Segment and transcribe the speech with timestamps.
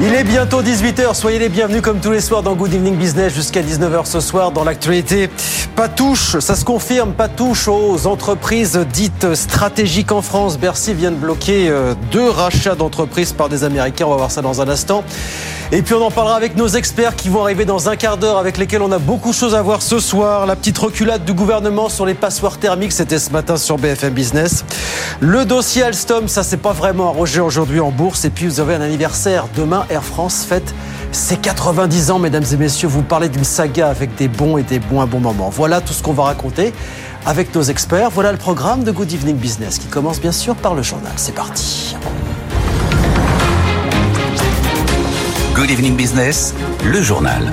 [0.00, 3.34] Il est bientôt 18h, soyez les bienvenus comme tous les soirs dans Good Evening Business
[3.34, 5.28] jusqu'à 19h ce soir dans l'actualité.
[5.74, 10.56] Pas touche, ça se confirme, pas touche aux entreprises dites stratégiques en France.
[10.56, 14.40] Bercy vient de bloquer euh, deux rachats d'entreprises par des Américains, on va voir ça
[14.40, 15.02] dans un instant.
[15.70, 18.38] Et puis on en parlera avec nos experts qui vont arriver dans un quart d'heure
[18.38, 20.46] avec lesquels on a beaucoup de choses à voir ce soir.
[20.46, 24.64] La petite reculade du gouvernement sur les passoires thermiques, c'était ce matin sur BFM Business.
[25.20, 28.24] Le dossier Alstom, ça c'est pas vraiment arrogé aujourd'hui en bourse.
[28.24, 30.74] Et puis vous avez un anniversaire demain, Air France fête
[31.12, 32.88] ses 90 ans, mesdames et messieurs.
[32.88, 35.50] Vous parlez d'une saga avec des bons et des moins bons moments.
[35.50, 36.72] Voilà tout ce qu'on va raconter
[37.26, 38.10] avec nos experts.
[38.10, 41.12] Voilà le programme de Good Evening Business qui commence bien sûr par le journal.
[41.16, 41.96] C'est parti.
[45.54, 47.52] Good Evening Business, le journal.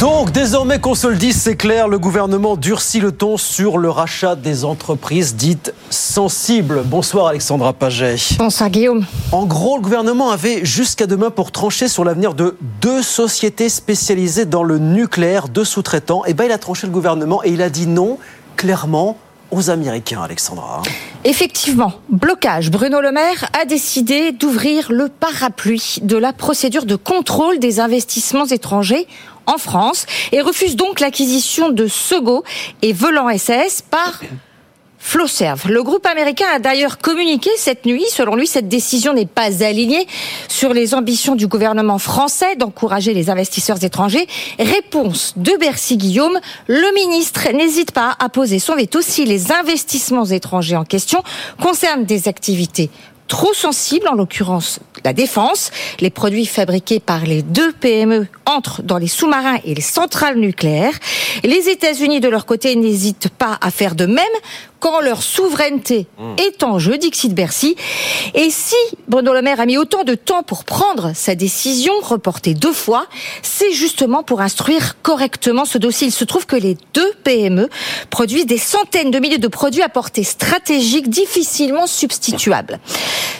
[0.00, 3.90] Donc, désormais qu'on se le dise, c'est clair, le gouvernement durcit le ton sur le
[3.90, 6.84] rachat des entreprises dites sensibles.
[6.86, 8.16] Bonsoir Alexandra Paget.
[8.38, 9.04] Bonsoir Guillaume.
[9.30, 14.46] En gros, le gouvernement avait jusqu'à demain pour trancher sur l'avenir de deux sociétés spécialisées
[14.46, 16.24] dans le nucléaire, deux sous-traitants.
[16.24, 18.16] Et bien, il a tranché le gouvernement et il a dit non,
[18.56, 19.18] clairement,
[19.50, 20.80] aux Américains, Alexandra.
[21.24, 22.70] Effectivement, blocage.
[22.70, 28.46] Bruno Le Maire a décidé d'ouvrir le parapluie de la procédure de contrôle des investissements
[28.46, 29.06] étrangers
[29.50, 32.44] en France et refuse donc l'acquisition de Sego
[32.82, 34.20] et Volant SAS par
[35.02, 35.70] Flowserve.
[35.70, 38.04] Le groupe américain a d'ailleurs communiqué cette nuit.
[38.10, 40.06] Selon lui, cette décision n'est pas alignée
[40.46, 44.26] sur les ambitions du gouvernement français d'encourager les investisseurs étrangers.
[44.58, 46.38] Réponse de Bercy Guillaume.
[46.66, 51.22] Le ministre n'hésite pas à poser son veto si les investissements étrangers en question
[51.60, 52.90] concernent des activités
[53.30, 55.70] trop sensibles, en l'occurrence la défense.
[56.00, 60.98] Les produits fabriqués par les deux PME entrent dans les sous-marins et les centrales nucléaires.
[61.44, 64.18] Les États-Unis, de leur côté, n'hésitent pas à faire de même
[64.80, 66.06] quand leur souveraineté
[66.38, 67.76] est en jeu, Dixit Bercy.
[68.34, 68.74] Et si
[69.08, 73.06] Bruno Le Maire a mis autant de temps pour prendre sa décision, reportée deux fois,
[73.42, 76.08] c'est justement pour instruire correctement ce dossier.
[76.08, 77.68] Il se trouve que les deux PME
[78.08, 82.80] produisent des centaines de milliers de produits à portée stratégique difficilement substituables.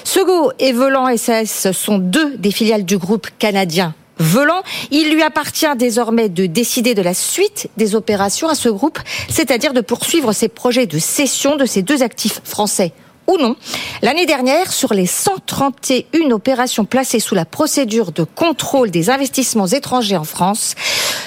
[0.04, 4.62] Sego et Volant SAS sont deux des filiales du groupe canadien Velan.
[4.90, 8.98] Il lui appartient désormais de décider de la suite des opérations à ce groupe,
[9.28, 12.92] c'est-à-dire de poursuivre ses projets de cession de ces deux actifs français
[13.26, 13.56] ou non.
[14.02, 20.16] L'année dernière, sur les 131 opérations placées sous la procédure de contrôle des investissements étrangers
[20.16, 20.74] en France,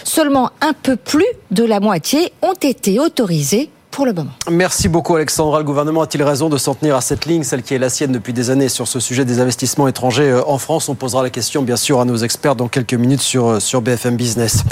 [0.04, 3.70] seulement un peu plus de la moitié ont été autorisées
[4.02, 4.14] le.
[4.50, 5.60] Merci beaucoup Alexandra.
[5.60, 8.12] Le gouvernement a-t-il raison de s'en tenir à cette ligne, celle qui est la sienne
[8.12, 10.90] depuis des années sur ce sujet des investissements étrangers euh, en France?
[10.90, 13.82] On posera la question bien sûr à nos experts dans quelques minutes sur, euh, sur
[13.82, 14.64] BFM Business.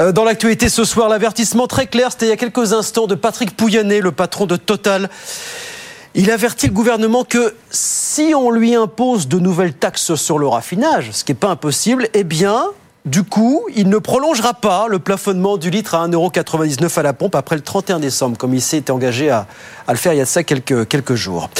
[0.00, 3.14] Euh, dans l'actualité ce soir, l'avertissement très clair, c'était il y a quelques instants de
[3.14, 5.08] Patrick Pouyanné, le patron de Total.
[6.16, 11.10] Il avertit le gouvernement que si on lui impose de nouvelles taxes sur le raffinage,
[11.12, 12.66] ce qui n'est pas impossible, eh bien,
[13.04, 17.34] du coup, il ne prolongera pas le plafonnement du litre à 1,99€ à la pompe
[17.34, 19.46] après le 31 décembre, comme il s'est engagé à,
[19.88, 21.50] le faire il y a de ça quelques, jours.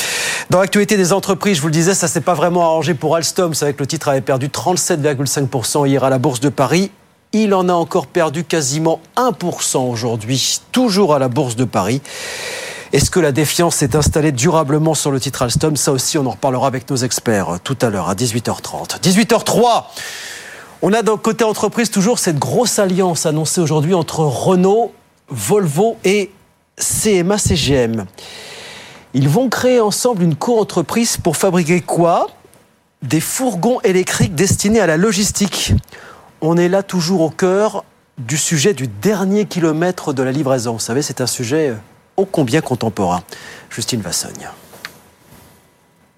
[0.49, 3.53] Dans l'actualité des entreprises, je vous le disais, ça s'est pas vraiment arrangé pour Alstom.
[3.53, 6.91] C'est vrai que le titre avait perdu 37,5% hier à la Bourse de Paris.
[7.35, 12.01] Il en a encore perdu quasiment 1% aujourd'hui, toujours à la Bourse de Paris.
[12.95, 15.77] Est-ce que la défiance s'est installée durablement sur le titre Alstom?
[15.77, 19.01] Ça aussi, on en reparlera avec nos experts tout à l'heure à 18h30.
[19.03, 19.85] 18h03
[20.87, 24.93] on a d'un côté entreprise toujours cette grosse alliance annoncée aujourd'hui entre Renault,
[25.31, 26.31] Volvo et
[26.77, 28.05] CMA CGM.
[29.15, 32.27] Ils vont créer ensemble une co-entreprise pour fabriquer quoi?
[33.01, 35.73] Des fourgons électriques destinés à la logistique.
[36.43, 37.87] On est là toujours au cœur
[38.19, 40.75] du sujet du dernier kilomètre de la livraison.
[40.75, 41.73] Vous savez, c'est un sujet
[42.19, 43.23] ô combien contemporain.
[43.71, 44.51] Justine Vassogne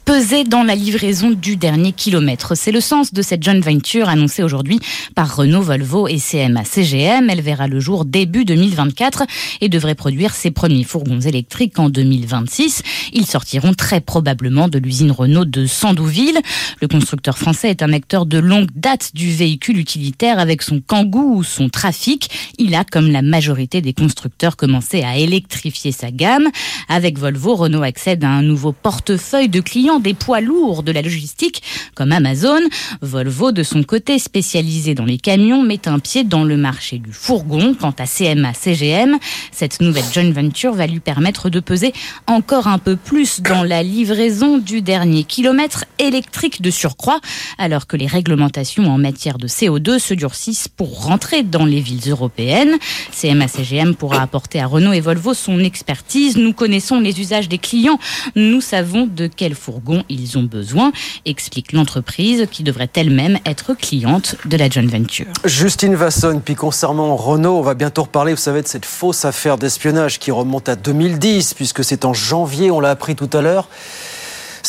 [0.06, 2.56] peser dans la livraison du dernier kilomètre.
[2.56, 4.79] C'est le sens de cette joint venture annoncée aujourd'hui
[5.17, 7.29] par Renault, Volvo et CMA CGM.
[7.29, 9.25] Elle verra le jour début 2024
[9.61, 12.82] et devrait produire ses premiers fourgons électriques en 2026.
[13.14, 16.38] Ils sortiront très probablement de l'usine Renault de Sandouville.
[16.81, 21.35] Le constructeur français est un acteur de longue date du véhicule utilitaire avec son Kangoo
[21.35, 22.31] ou son Trafic.
[22.58, 26.47] Il a, comme la majorité des constructeurs, commencé à électrifier sa gamme.
[26.88, 31.02] Avec Volvo, Renault accède à un nouveau portefeuille de clients des poids lourds de la
[31.02, 31.62] logistique
[31.94, 32.60] comme Amazon.
[33.00, 37.12] Volvo, de son côté spécialisé dans les camions, met un pied dans le marché du
[37.12, 37.75] fourgon.
[37.75, 39.19] Quant à CMA CGM,
[39.52, 41.93] cette nouvelle joint venture va lui permettre de peser
[42.26, 47.20] encore un peu plus dans la livraison du dernier kilomètre électrique de surcroît,
[47.58, 52.10] alors que les réglementations en matière de CO2 se durcissent pour rentrer dans les villes
[52.10, 52.76] européennes.
[53.12, 56.37] CMA CGM pourra apporter à Renault et Volvo son expertise.
[56.37, 57.98] Nous connaissons les usages des clients.
[58.34, 60.93] Nous savons de quel fourgon ils ont besoin,
[61.25, 65.27] explique l'entreprise qui devrait elle-même être cliente de la joint venture.
[65.44, 69.59] Justine Vasson, puis concernant Renault, on va bientôt reparler, vous savez, de cette fausse affaire
[69.59, 73.69] d'espionnage qui remonte à 2010, puisque c'est en janvier, on l'a appris tout à l'heure.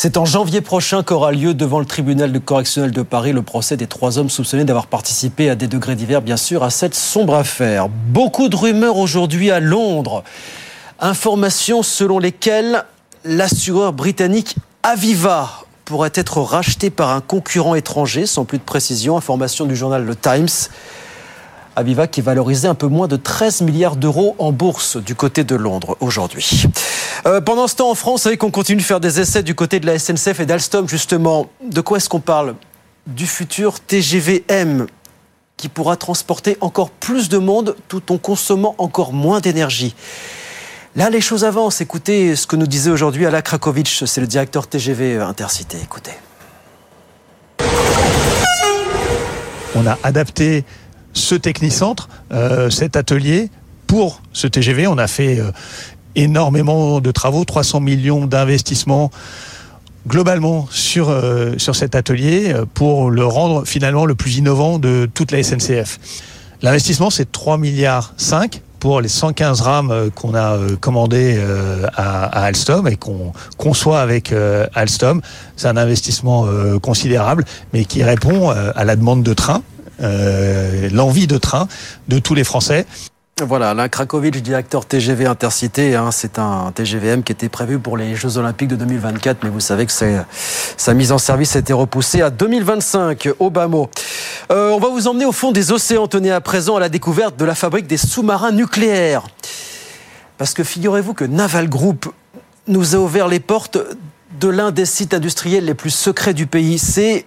[0.00, 3.76] C'est en janvier prochain qu'aura lieu devant le tribunal de correctionnel de Paris le procès
[3.76, 7.34] des trois hommes soupçonnés d'avoir participé à des degrés divers, bien sûr, à cette sombre
[7.34, 7.88] affaire.
[7.88, 10.22] Beaucoup de rumeurs aujourd'hui à Londres.
[11.00, 12.84] Informations selon lesquelles
[13.24, 19.16] l'assureur britannique Aviva pourrait être racheté par un concurrent étranger, sans plus de précision.
[19.16, 20.48] Information du journal Le Times.
[21.76, 25.44] Aviva qui est valorisé un peu moins de 13 milliards d'euros en bourse du côté
[25.44, 26.64] de Londres aujourd'hui.
[27.26, 29.54] Euh, pendant ce temps en France, vous savez qu'on continue de faire des essais du
[29.54, 31.48] côté de la SNCF et d'Alstom justement.
[31.62, 32.54] De quoi est-ce qu'on parle?
[33.06, 34.86] Du futur TGV-M
[35.56, 39.94] qui pourra transporter encore plus de monde tout en consommant encore moins d'énergie.
[40.96, 41.80] Là, les choses avancent.
[41.80, 45.76] Écoutez ce que nous disait aujourd'hui Ala Krakovic, c'est le directeur TGV Intercité.
[45.82, 46.12] Écoutez.
[49.74, 50.64] On a adapté
[51.12, 53.50] ce technicentre, euh, cet atelier
[53.86, 54.86] pour ce TGV.
[54.86, 55.52] On a fait euh,
[56.14, 59.10] énormément de travaux, 300 millions d'investissements
[60.06, 65.32] globalement sur, euh, sur cet atelier pour le rendre finalement le plus innovant de toute
[65.32, 65.98] la SNCF.
[66.62, 71.40] L'investissement, c'est 3 milliards 5 pour les 115 rames qu'on a commandées
[71.96, 74.32] à, Alstom et qu'on conçoit avec
[74.74, 75.20] Alstom.
[75.56, 76.46] C'est un investissement
[76.80, 79.62] considérable, mais qui répond à la demande de train
[80.00, 81.66] euh, l'envie de train
[82.06, 82.86] de tous les Français.
[83.40, 88.16] Voilà, Alain Krakovic, directeur TGV Intercité, hein, c'est un TGVM qui était prévu pour les
[88.16, 92.20] Jeux Olympiques de 2024, mais vous savez que sa mise en service a été repoussée
[92.20, 93.68] à 2025 au bas
[94.50, 97.36] euh, on va vous emmener au fond des océans, tenez à présent à la découverte
[97.36, 99.26] de la fabrique des sous-marins nucléaires.
[100.36, 102.12] Parce que figurez-vous que Naval Group
[102.66, 103.78] nous a ouvert les portes
[104.40, 106.78] de l'un des sites industriels les plus secrets du pays.
[106.78, 107.24] C'est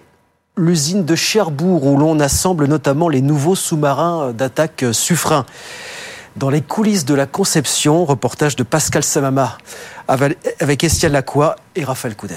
[0.56, 5.44] l'usine de Cherbourg où l'on assemble notamment les nouveaux sous-marins d'attaque Suffren.
[6.36, 9.58] Dans les coulisses de la conception, reportage de Pascal Samama
[10.08, 12.34] avec Estienne Lacroix et Raphaël Couder.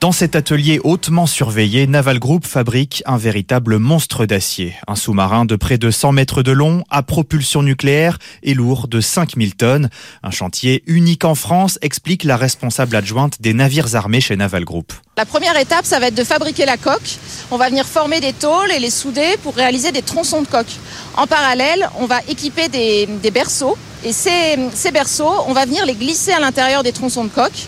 [0.00, 4.74] Dans cet atelier hautement surveillé, Naval Group fabrique un véritable monstre d'acier.
[4.88, 9.02] Un sous-marin de près de 100 mètres de long, à propulsion nucléaire et lourd de
[9.02, 9.90] 5000 tonnes.
[10.22, 14.94] Un chantier unique en France, explique la responsable adjointe des navires armés chez Naval Group.
[15.18, 17.18] La première étape, ça va être de fabriquer la coque.
[17.50, 20.78] On va venir former des tôles et les souder pour réaliser des tronçons de coque.
[21.18, 23.76] En parallèle, on va équiper des, berceaux.
[24.02, 27.66] Et ces, ces berceaux, on va venir les glisser à l'intérieur des tronçons de coque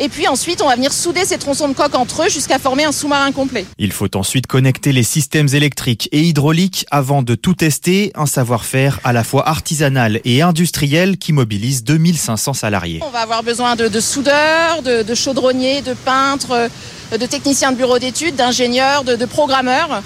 [0.00, 2.84] et puis ensuite, on va venir souder ces tronçons de coque entre eux jusqu'à former
[2.84, 3.66] un sous-marin complet.
[3.78, 8.98] Il faut ensuite connecter les systèmes électriques et hydrauliques avant de tout tester, un savoir-faire
[9.04, 13.00] à la fois artisanal et industriel qui mobilise 2500 salariés.
[13.06, 16.70] On va avoir besoin de, soudeurs, de, chaudronniers, de peintres,
[17.12, 20.02] de techniciens de bureau d'études, d'ingénieurs, de programmeurs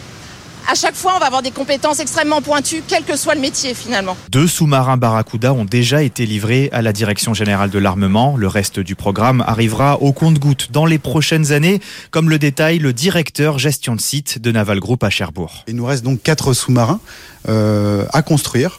[0.71, 3.75] à chaque fois, on va avoir des compétences extrêmement pointues, quel que soit le métier
[3.75, 4.17] finalement.
[4.31, 8.37] Deux sous-marins Barracuda ont déjà été livrés à la Direction générale de l'armement.
[8.37, 11.81] Le reste du programme arrivera au compte-goutte dans les prochaines années,
[12.11, 15.65] comme le détaille le directeur gestion de site de Naval Group à Cherbourg.
[15.69, 17.01] Il nous reste donc quatre sous-marins
[17.49, 18.79] euh, à construire.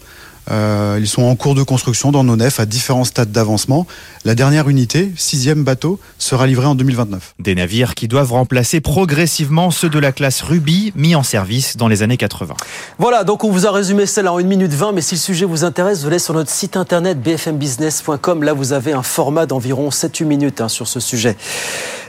[0.51, 3.87] Euh, ils sont en cours de construction dans nos nefs à différents stades d'avancement.
[4.23, 7.35] La dernière unité, sixième bateau, sera livrée en 2029.
[7.39, 11.87] Des navires qui doivent remplacer progressivement ceux de la classe Ruby mis en service dans
[11.87, 12.55] les années 80.
[12.99, 15.45] Voilà, donc on vous a résumé celle en 1 minute 20, mais si le sujet
[15.45, 18.43] vous intéresse, vous allez sur notre site internet bfmbusiness.com.
[18.43, 21.35] Là, vous avez un format d'environ 7-8 minutes hein, sur ce sujet.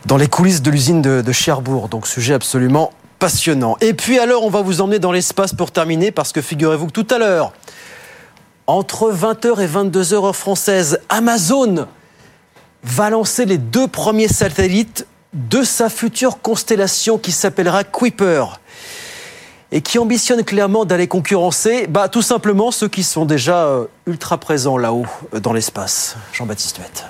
[0.07, 3.77] Dans les coulisses de l'usine de, de Cherbourg, donc sujet absolument passionnant.
[3.81, 6.93] Et puis alors, on va vous emmener dans l'espace pour terminer, parce que figurez-vous que
[6.93, 7.53] tout à l'heure,
[8.67, 11.87] entre 20h et 22h heure française, Amazon
[12.83, 18.45] va lancer les deux premiers satellites de sa future constellation qui s'appellera Kuiper
[19.73, 24.39] et qui ambitionne clairement d'aller concurrencer bah, tout simplement ceux qui sont déjà euh, ultra
[24.39, 26.17] présents là-haut euh, dans l'espace.
[26.33, 27.05] Jean-Baptiste Huette.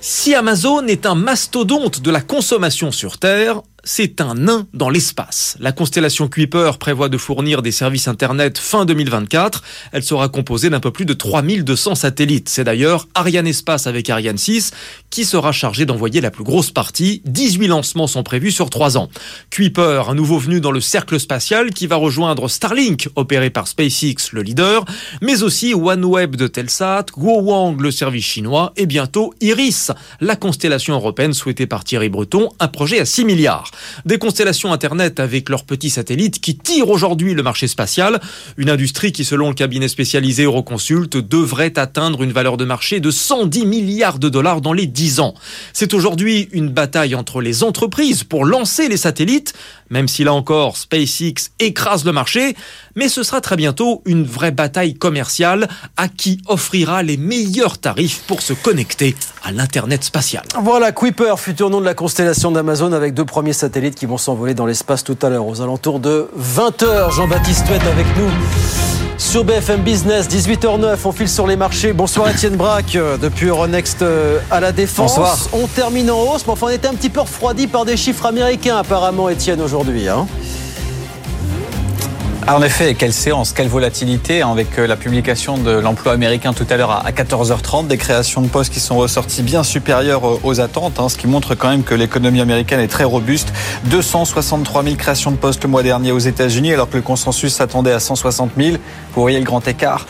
[0.00, 5.56] Si Amazon est un mastodonte de la consommation sur Terre, c'est un nain dans l'espace.
[5.60, 9.62] La constellation Kuiper prévoit de fournir des services Internet fin 2024.
[9.92, 12.48] Elle sera composée d'un peu plus de 3200 satellites.
[12.48, 14.72] C'est d'ailleurs Ariane Espace avec Ariane 6
[15.08, 17.22] qui sera chargé d'envoyer la plus grosse partie.
[17.26, 19.08] 18 lancements sont prévus sur 3 ans.
[19.50, 24.32] Kuiper, un nouveau venu dans le cercle spatial qui va rejoindre Starlink, opéré par SpaceX,
[24.32, 24.84] le leader,
[25.22, 31.34] mais aussi OneWeb de Telsat, Guowang, le service chinois, et bientôt Iris, la constellation européenne
[31.34, 33.70] souhaitée par Thierry Breton, un projet à 6 milliards.
[34.04, 38.20] Des constellations Internet avec leurs petits satellites qui tirent aujourd'hui le marché spatial,
[38.56, 43.10] une industrie qui, selon le cabinet spécialisé Euroconsult, devrait atteindre une valeur de marché de
[43.10, 45.34] 110 milliards de dollars dans les 10 ans.
[45.72, 49.54] C'est aujourd'hui une bataille entre les entreprises pour lancer les satellites,
[49.90, 52.56] même si là encore SpaceX écrase le marché,
[52.96, 58.22] mais ce sera très bientôt une vraie bataille commerciale à qui offrira les meilleurs tarifs
[58.26, 60.42] pour se connecter à l'Internet spatial.
[60.60, 64.54] Voilà, Kuiper, futur nom de la constellation d'Amazon avec deux premiers satellites qui vont s'envoler
[64.54, 67.14] dans l'espace tout à l'heure aux alentours de 20h.
[67.14, 68.30] Jean-Baptiste Huette avec nous
[69.18, 71.94] sur BFM Business, 18h09, on file sur les marchés.
[71.94, 75.16] Bonsoir Étienne Braque, euh, depuis Euronext euh, à la Défense.
[75.16, 75.38] Bonsoir.
[75.54, 78.26] On termine en hausse, mais enfin on était un petit peu refroidi par des chiffres
[78.26, 80.06] américains apparemment Étienne aujourd'hui.
[80.08, 80.26] Hein.
[82.48, 86.52] Ah, en effet, quelle séance, quelle volatilité hein, avec euh, la publication de l'emploi américain
[86.52, 90.38] tout à l'heure à 14h30, des créations de postes qui sont ressorties bien supérieures euh,
[90.44, 93.52] aux attentes, hein, ce qui montre quand même que l'économie américaine est très robuste.
[93.86, 97.90] 263 000 créations de postes le mois dernier aux États-Unis, alors que le consensus s'attendait
[97.90, 98.76] à 160 000.
[99.16, 100.06] Vous voyez le grand écart.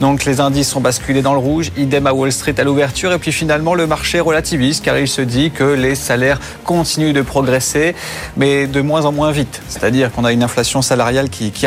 [0.00, 3.18] Donc les indices sont basculés dans le rouge, idem à Wall Street à l'ouverture, et
[3.18, 7.96] puis finalement le marché relativise car il se dit que les salaires continuent de progresser,
[8.36, 9.60] mais de moins en moins vite.
[9.68, 11.66] C'est-à-dire qu'on a une inflation salariale qui, qui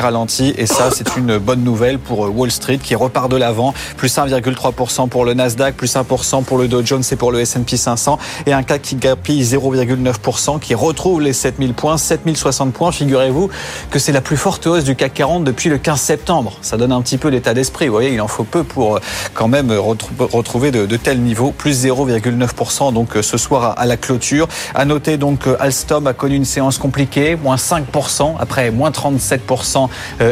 [0.55, 5.09] et ça c'est une bonne nouvelle pour Wall Street qui repart de l'avant, plus 1,3%
[5.09, 8.53] pour le Nasdaq, plus 1% pour le Dow Jones et pour le S&P 500 et
[8.53, 12.91] un CAC qui grappille 0,9% qui retrouve les 7000 points, 7060 points.
[12.91, 13.49] Figurez-vous
[13.89, 16.57] que c'est la plus forte hausse du CAC 40 depuis le 15 septembre.
[16.61, 17.87] Ça donne un petit peu l'état d'esprit.
[17.87, 18.99] Vous voyez, il en faut peu pour euh,
[19.33, 23.97] quand même retrouver de, de tels niveaux, plus 0,9% donc euh, ce soir à la
[23.97, 24.47] clôture.
[24.75, 29.87] À noter donc Alstom a connu une séance compliquée, moins 5% après moins 37% euh,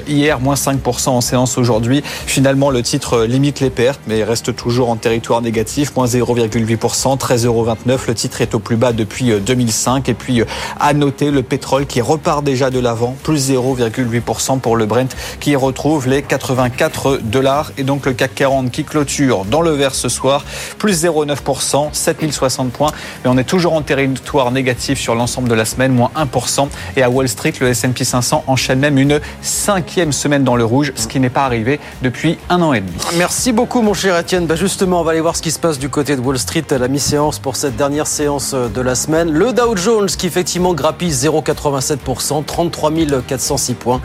[0.08, 2.04] hier, moins 5% en séance aujourd'hui.
[2.06, 8.00] Finalement, le titre limite les pertes, mais reste toujours en territoire négatif, moins 0,8%, 13,29€.
[8.08, 10.10] Le titre est au plus bas depuis 2005.
[10.10, 10.44] Et puis,
[10.80, 15.56] à noter le pétrole qui repart déjà de l'avant, plus 0,8% pour le Brent qui
[15.56, 17.72] retrouve les 84 dollars.
[17.78, 20.46] Et donc, le CAC 40 qui clôture dans le vert ce soir,
[20.78, 22.92] plus 0,9%, 7060 points.
[23.24, 26.68] Mais on est toujours en territoire négatif sur l'ensemble de la semaine, moins 1%.
[26.96, 29.20] Et à Wall Street, le S&P 500 enchaîne même une
[29.62, 32.98] cinquième semaine dans le rouge, ce qui n'est pas arrivé depuis un an et demi.
[33.18, 34.48] Merci beaucoup mon cher Étienne.
[34.48, 36.66] Bah justement, on va aller voir ce qui se passe du côté de Wall Street
[36.72, 39.32] à la mi-séance pour cette dernière séance de la semaine.
[39.32, 42.92] Le Dow Jones qui effectivement grappille 0,87%, 33
[43.28, 44.02] 406 points.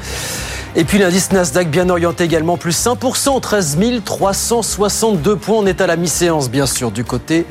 [0.74, 5.56] Et puis l'indice Nasdaq bien orienté également, plus 1%, 13 362 points.
[5.56, 7.46] On est à la mi-séance bien sûr du côté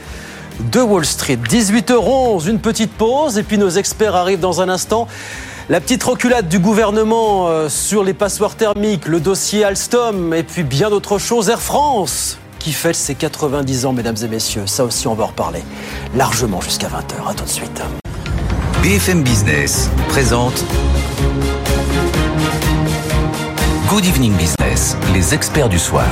[0.59, 1.39] de Wall Street.
[1.49, 5.07] 18h11, une petite pause et puis nos experts arrivent dans un instant.
[5.67, 10.61] La petite reculade du gouvernement euh, sur les passoires thermiques, le dossier Alstom et puis
[10.61, 11.49] bien d'autres choses.
[11.49, 14.67] Air France qui fête ses 90 ans, mesdames et messieurs.
[14.67, 15.63] Ça aussi, on va en reparler
[16.15, 17.27] largement jusqu'à 20h.
[17.27, 17.81] À tout de suite.
[18.83, 20.63] BFM Business présente
[23.89, 26.05] Good Evening Business, les experts du soir.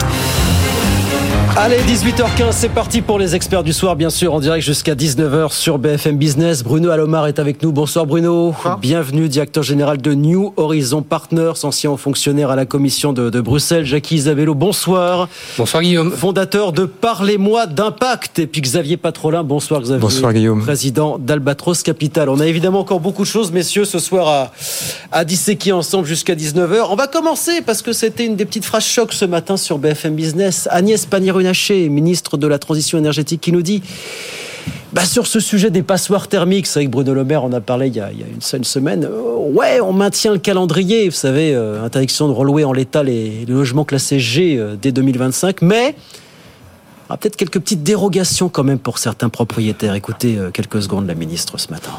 [1.56, 5.54] Allez, 18h15, c'est parti pour les experts du soir, bien sûr, en direct jusqu'à 19h
[5.54, 6.64] sur BFM Business.
[6.64, 7.72] Bruno Alomar est avec nous.
[7.72, 8.56] Bonsoir Bruno.
[8.82, 13.86] Bienvenue, directeur général de New Horizon Partners, ancien fonctionnaire à la commission de, de Bruxelles.
[13.86, 15.30] Jackie Isabello, bonsoir.
[15.60, 16.12] Bonsoir Guillaume.
[16.12, 18.40] Fondateur de Parlez-moi d'impact.
[18.40, 20.02] Et puis Xavier Patrolin, bonsoir Xavier.
[20.02, 20.64] Bonsoir Guillaume.
[20.64, 22.30] Président d'Albatros Capital.
[22.30, 24.52] On a évidemment encore beaucoup de choses, messieurs, ce soir à,
[25.12, 26.88] à disséquer ensemble jusqu'à 19h.
[26.90, 30.16] On va commencer parce que c'était une des petites phrases chocs ce matin sur BFM
[30.16, 30.68] Business.
[30.72, 31.43] Agnès Pannier
[31.90, 33.82] Ministre de la Transition énergétique, qui nous dit
[34.94, 37.62] bah sur ce sujet des passoires thermiques, c'est vrai que Bruno Le Maire en a
[37.62, 39.06] parlé il y a, une, seule semaine.
[39.06, 43.46] Euh, ouais, on maintient le calendrier, vous savez, euh, interdiction de relouer en l'état les,
[43.48, 45.96] logements classés G euh, dès 2025, mais
[47.10, 49.96] ah, peut-être quelques petites dérogations quand même pour certains propriétaires.
[49.96, 51.92] Écoutez quelques secondes la ministre ce matin.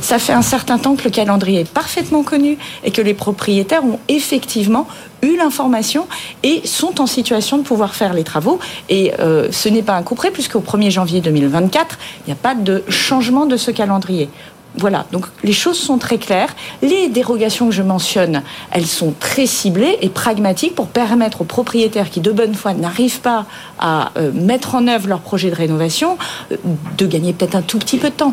[0.00, 3.84] Ça fait un certain temps que le calendrier est parfaitement connu et que les propriétaires
[3.84, 4.86] ont effectivement
[5.22, 6.06] eu l'information
[6.42, 8.58] et sont en situation de pouvoir faire les travaux.
[8.88, 12.36] Et euh, ce n'est pas un coup près, puisqu'au 1er janvier 2024, il n'y a
[12.36, 14.28] pas de changement de ce calendrier.
[14.76, 16.54] Voilà, donc les choses sont très claires.
[16.80, 22.08] Les dérogations que je mentionne, elles sont très ciblées et pragmatiques pour permettre aux propriétaires
[22.08, 23.44] qui, de bonne foi, n'arrivent pas
[23.78, 26.16] à euh, mettre en œuvre leur projet de rénovation,
[26.52, 26.56] euh,
[26.96, 28.32] de gagner peut-être un tout petit peu de temps.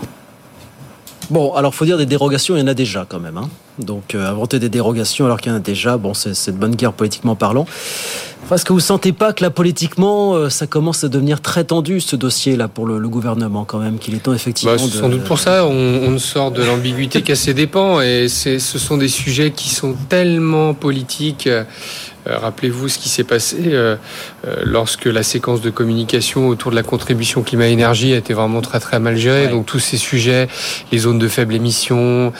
[1.29, 3.37] Bon, alors faut dire des dérogations, il y en a déjà quand même.
[3.37, 3.49] Hein.
[3.77, 6.75] Donc euh, inventer des dérogations alors qu'il y en a déjà, bon, c'est de bonne
[6.75, 7.65] guerre politiquement parlant.
[8.51, 11.99] Est-ce que vous sentez pas que là, politiquement, euh, ça commence à devenir très tendu,
[12.01, 14.73] ce dossier-là, pour le, gouvernement, quand même, qu'il est temps, effectivement.
[14.73, 18.01] Bah, sans doute pour ça, on, sort de l'ambiguïté qu'à ses dépens.
[18.01, 21.47] Et ce sont des sujets qui sont tellement politiques.
[22.29, 23.95] Euh, rappelez-vous ce qui s'est passé euh,
[24.63, 28.99] lorsque la séquence de communication autour de la contribution climat-énergie a été vraiment très très
[28.99, 29.47] mal gérée.
[29.47, 30.47] Donc tous ces sujets,
[30.91, 32.33] les zones de faible émission,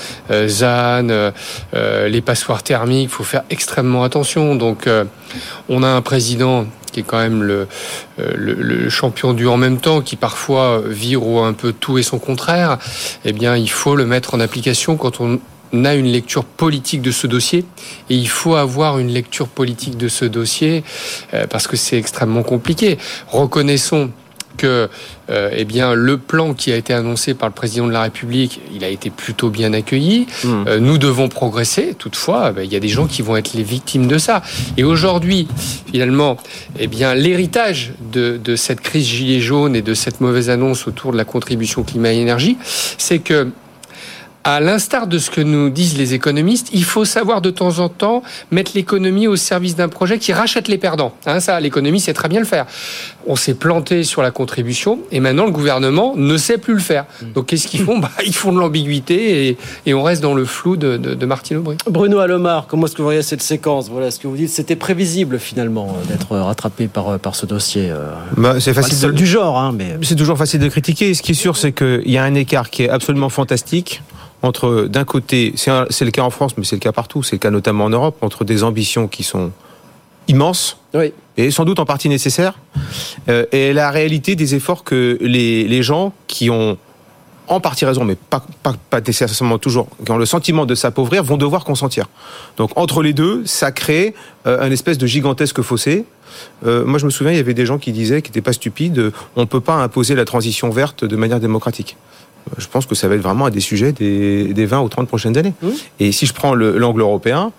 [0.47, 1.31] ZAN,
[1.73, 4.55] les passoires thermiques, il faut faire extrêmement attention.
[4.55, 4.87] Donc
[5.67, 7.67] on a un président qui est quand même le,
[8.19, 12.19] euh, le, champion du en même temps, qui parfois vire un peu tout et son
[12.19, 12.77] contraire,
[13.25, 15.39] eh bien, il faut le mettre en application quand on
[15.73, 17.65] a une lecture politique de ce dossier
[18.09, 20.83] et il faut avoir une lecture politique de ce dossier
[21.33, 22.97] euh, parce que c'est extrêmement compliqué.
[23.27, 24.11] Reconnaissons
[24.59, 24.89] que
[25.29, 28.59] euh, eh bien, le plan qui a été annoncé par le président de la République,
[28.73, 30.27] il a été plutôt bien accueilli.
[30.43, 30.65] Hmm.
[30.67, 31.95] Euh, nous devons progresser.
[31.97, 34.41] Toutefois, ben, il y a des gens qui vont être les victimes de ça.
[34.75, 35.47] Et aujourd'hui,
[35.91, 36.37] finalement,
[36.77, 41.13] eh bien, l'héritage de, de cette crise gilet jaune et de cette mauvaise annonce autour
[41.13, 42.57] de la contribution climat-énergie,
[42.97, 43.49] c'est que
[44.43, 47.89] à l'instar de ce que nous disent les économistes, il faut savoir de temps en
[47.89, 51.13] temps mettre l'économie au service d'un projet qui rachète les perdants.
[51.25, 52.65] Hein, ça, l'économie sait très bien le faire.
[53.27, 57.05] On s'est planté sur la contribution et maintenant le gouvernement ne sait plus le faire.
[57.21, 57.33] Hmm.
[57.33, 57.99] Donc qu'est-ce qu'ils font?
[57.99, 61.75] Bah, Ils font de l'ambiguïté et, on reste dans le flou de, de, Martine Aubry.
[61.89, 63.89] Bruno Alomar, comment est-ce que vous voyez cette séquence?
[63.89, 67.45] Voilà, ce que vous dites, c'était prévisible finalement euh, d'être rattrapé par, euh, par ce
[67.45, 67.89] dossier.
[67.91, 68.13] Euh.
[68.37, 71.13] Bah, c'est facile du genre, hein, mais c'est toujours facile de critiquer.
[71.13, 74.01] Ce qui est sûr, c'est qu'il y a un écart qui est absolument fantastique
[74.41, 77.39] entre, d'un côté, c'est le cas en France, mais c'est le cas partout, c'est le
[77.39, 79.51] cas notamment en Europe, entre des ambitions qui sont
[80.27, 80.77] immenses,
[81.37, 82.59] et sans doute en partie nécessaires,
[83.29, 86.77] euh, et la réalité des efforts que les, les gens qui ont
[87.49, 91.23] en partie raison, mais pas, pas, pas nécessairement toujours, qui ont le sentiment de s'appauvrir,
[91.23, 92.05] vont devoir consentir.
[92.57, 94.13] Donc entre les deux, ça crée
[94.45, 96.05] euh, un espèce de gigantesque fossé.
[96.65, 98.53] Euh, moi, je me souviens, il y avait des gens qui disaient, qui n'étaient pas
[98.53, 101.97] stupides, on ne peut pas imposer la transition verte de manière démocratique
[102.57, 105.07] je pense que ça va être vraiment un des sujets des, des 20 ou 30
[105.07, 105.53] prochaines années.
[105.61, 105.67] Mmh.
[105.99, 107.51] Et si je prends l'angle européen,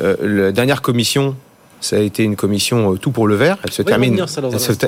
[0.00, 1.34] euh, la dernière commission
[1.80, 3.56] ça a été une commission euh, tout pour le vert.
[3.64, 4.20] Elle se termine,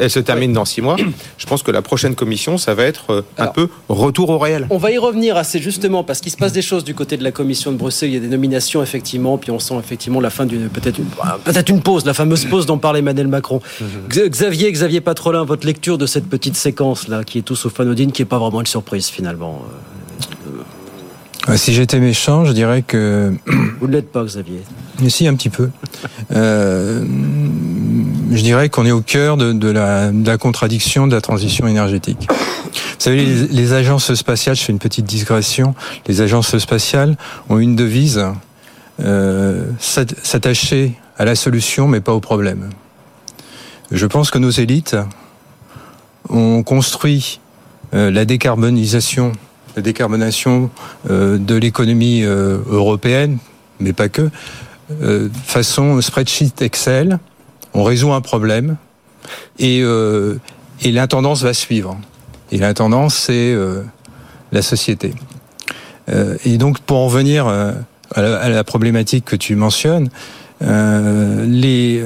[0.00, 0.97] elle se, termine dans six mois.
[1.38, 4.66] Je pense que la prochaine commission, ça va être euh, un peu retour au réel.
[4.70, 7.24] On va y revenir assez justement parce qu'il se passe des choses du côté de
[7.24, 8.11] la commission de Bruxelles.
[8.11, 11.07] Il y a des nominations effectivement, puis on sent effectivement la fin d'une peut-être une,
[11.44, 13.61] peut-être une pause, la fameuse pause dont parlait Emmanuel Macron.
[13.81, 14.29] Mhm.
[14.29, 18.12] Xavier, Xavier Patrolin, votre lecture de cette petite séquence là, qui est tout sauf anodine,
[18.12, 19.62] qui est pas vraiment une surprise finalement.
[21.57, 23.33] Si j'étais méchant, je dirais que.
[23.81, 24.61] Vous ne l'êtes pas, Xavier.
[25.09, 25.70] Si, un petit peu.
[26.33, 27.05] Euh,
[28.31, 32.29] je dirais qu'on est au cœur de, la, de, la, contradiction de la transition énergétique.
[32.31, 35.74] Vous savez, les, agences spatiales, je fais une petite digression,
[36.07, 37.16] les agences spatiales
[37.48, 38.22] ont une devise
[39.00, 42.70] euh, s'attacher à la solution, mais pas au problème.
[43.90, 44.96] Je pense que nos élites
[46.29, 47.40] ont construit
[47.94, 49.33] euh, la décarbonisation
[49.81, 50.71] la décarbonation
[51.09, 53.38] euh, de l'économie euh, européenne,
[53.81, 54.29] mais pas que,
[55.03, 57.19] euh, façon spreadsheet Excel.
[57.73, 58.77] On résout un problème
[59.59, 61.97] et, et l'intendance va suivre.
[62.51, 63.55] Et l'intendance, c'est
[64.51, 65.14] la société.
[66.09, 70.09] et donc, pour en venir à la, problématique que tu mentionnes,
[70.61, 72.03] les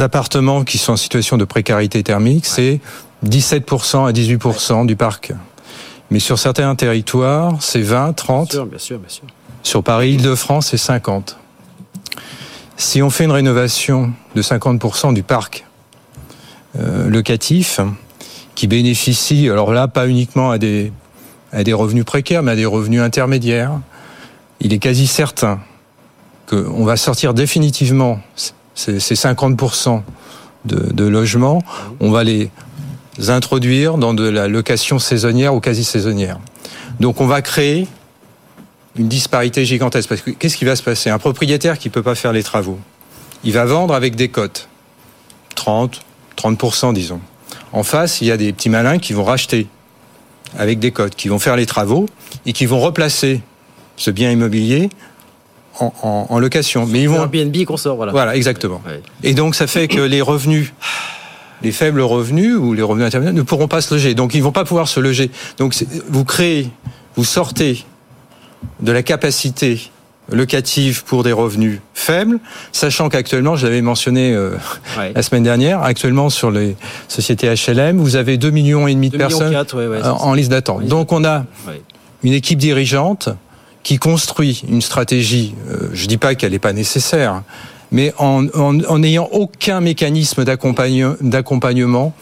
[0.00, 2.80] appartements qui sont en situation de précarité thermique, c'est
[3.26, 5.34] 17% à 18% du parc.
[6.12, 8.48] Mais sur certains territoires, c'est 20, 30.
[8.48, 9.24] Bien sûr, bien sûr, bien sûr.
[9.62, 11.38] Sur Paris-Île-de-France, c'est 50.
[12.76, 15.64] Si on fait une rénovation de 50% du parc
[16.78, 17.80] euh, locatif,
[18.54, 20.92] qui bénéficie, alors là, pas uniquement à des,
[21.50, 23.80] à des revenus précaires, mais à des revenus intermédiaires,
[24.60, 25.60] il est quasi certain
[26.46, 28.20] qu'on va sortir définitivement
[28.74, 30.02] ces, 50%
[30.66, 31.62] de, de logements,
[32.00, 32.50] on va les
[33.30, 36.38] introduire dans de la location saisonnière ou quasi saisonnière.
[37.00, 37.86] Donc on va créer
[38.96, 40.08] une disparité gigantesque.
[40.08, 41.10] Parce que qu'est-ce qui va se passer?
[41.10, 42.78] Un propriétaire qui ne peut pas faire les travaux,
[43.44, 44.68] il va vendre avec des cotes.
[45.54, 46.02] 30,
[46.36, 47.20] 30% disons.
[47.72, 49.66] En face, il y a des petits malins qui vont racheter
[50.58, 52.06] avec des cotes, qui vont faire les travaux
[52.44, 53.40] et qui vont replacer
[53.96, 54.90] ce bien immobilier
[55.78, 56.86] en, location.
[56.86, 58.12] Mais ils vont Airbnb qu'on sort, voilà.
[58.12, 58.82] Voilà, exactement.
[59.22, 60.72] Et donc ça fait que les revenus
[61.62, 64.14] les faibles revenus ou les revenus intermédiaires ne pourront pas se loger.
[64.14, 65.30] Donc ils ne vont pas pouvoir se loger.
[65.58, 65.74] Donc
[66.08, 66.70] vous créez,
[67.16, 67.84] vous sortez
[68.80, 69.90] de la capacité
[70.30, 72.38] locative pour des revenus faibles,
[72.70, 74.56] sachant qu'actuellement, je l'avais mentionné euh,
[75.14, 76.76] la semaine dernière, actuellement sur les
[77.08, 79.54] sociétés HLM, vous avez 2 millions et demi de personnes
[80.04, 80.86] en liste d'attente.
[80.86, 81.44] Donc on a
[82.22, 83.30] une équipe dirigeante
[83.82, 85.54] qui construit une stratégie.
[85.68, 87.42] Euh, je dis pas qu'elle n'est pas nécessaire,
[87.92, 92.14] mais en n'ayant aucun mécanisme d'accompagnement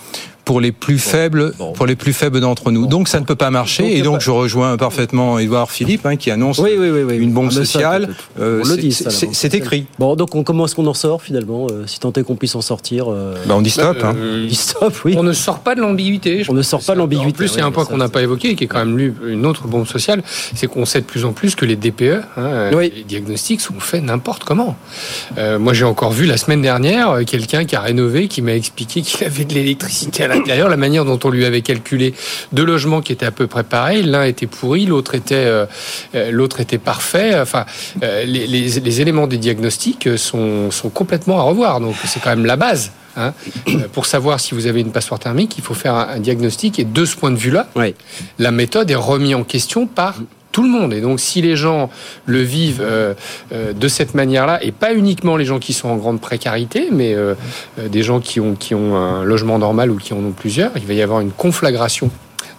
[0.50, 2.88] pour les plus faibles, pour les plus faibles d'entre nous.
[2.88, 3.84] Donc ça ne peut pas marcher.
[3.84, 7.02] Donc, et donc pas- je rejoins parfaitement Édouard Philippe hein, qui annonce Oui, oui, oui,
[7.04, 7.18] oui.
[7.18, 8.08] une bombe Ah, ça, sociale.
[8.40, 9.86] Euh, On le c'est- écrit.
[10.00, 12.56] Bon, donc on, comment est-ce qu'on en sort finalement euh, Si tant est qu'on puisse
[12.56, 13.04] en sortir.
[13.12, 13.98] euh, Bah, on dit stop.
[14.02, 14.12] hein.
[14.16, 15.14] Euh, on dit stop, oui.
[15.16, 16.42] On ne sort pas de l'ambiguïté.
[16.48, 17.28] On ne sort pas de l'ambiguïté.
[17.28, 18.98] En plus, il y a un point qu'on n'a pas évoqué qui est quand même
[18.98, 20.20] lu une autre bombe sociale,
[20.56, 24.02] c'est qu'on sait de plus en plus que les DPE, hein, les diagnostics, sont faits
[24.02, 24.74] n'importe comment.
[25.38, 29.02] Euh, moi, j'ai encore vu la semaine dernière quelqu'un qui a rénové, qui m'a expliqué
[29.02, 32.14] qu'il avait de l'électricité à l'intérieur, la manière dont on lui avait calculé
[32.52, 35.66] deux logements qui étaient à peu près pareils, l'un était pourri, l'autre était euh,
[36.14, 37.38] euh, l'autre était parfait.
[37.40, 37.64] Enfin,
[38.02, 41.80] euh, les, les- les éléments des diagnostics euh, sont, sont complètement à revoir.
[41.80, 42.90] Donc, c'est quand même la base.
[43.16, 43.32] hein.
[43.68, 46.78] Euh, pour savoir si vous avez une passoire thermique, il faut faire un, un diagnostic.
[46.78, 47.68] Et de ce point de vue-là,
[48.38, 50.14] la méthode est remise en question par
[50.52, 50.92] tout le monde.
[50.92, 51.90] Et donc, si les gens
[52.26, 53.14] le vivent euh,
[53.52, 57.14] euh, de cette manière-là, et pas uniquement les gens qui sont en grande précarité, mais
[57.14, 57.34] euh,
[57.88, 60.86] des gens qui ont, qui ont un logement normal ou qui en ont plusieurs, il
[60.86, 62.10] va y avoir une conflagration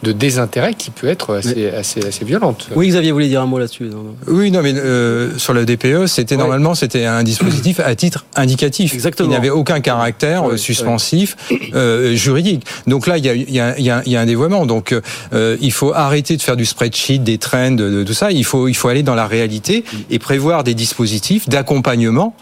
[0.04, 2.68] de désintérêt qui peut être assez, assez, assez violente.
[2.76, 3.90] Oui, Xavier, vous voulez dire un mot là-dessus.
[4.28, 8.94] Oui, non, mais euh, sur le DPE, c'était normalement c'était un dispositif à titre indicatif.
[8.94, 9.30] Exactement.
[9.30, 11.36] Il n'avait aucun caractère euh, Ouais, suspensif
[11.76, 12.66] euh, juridique.
[12.88, 14.26] Donc là, il y a, il y a- il y a- il y a un
[14.26, 14.66] dévoiement.
[14.66, 14.94] Donc
[15.34, 18.32] euh, il faut arrêter de faire du spreadsheet, des trends, de, de tout ça.
[18.32, 22.36] Il faut il faut aller dans la réalité et prévoir des dispositifs d'accompagnement.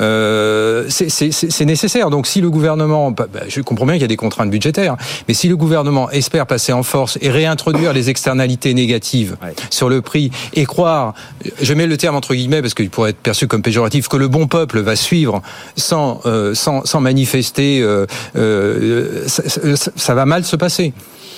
[0.00, 2.10] Euh, c'est- nécessaire.
[2.10, 4.96] Donc si le gouvernement, bah, bah, je comprends bien qu'il y a des contraintes budgétaires,
[5.28, 9.36] mais si le gouvernement espère passer en force et réintroduire les externalités négatives
[9.70, 11.14] sur le prix et croire,
[11.62, 14.28] je mets le terme entre guillemets parce qu'il pourrait être perçu comme péjoratif, que le
[14.28, 15.42] bon peuple va suivre
[15.76, 20.92] sans euh, sans, sans manifester, euh, euh, ça, ça- ça va mal se passer.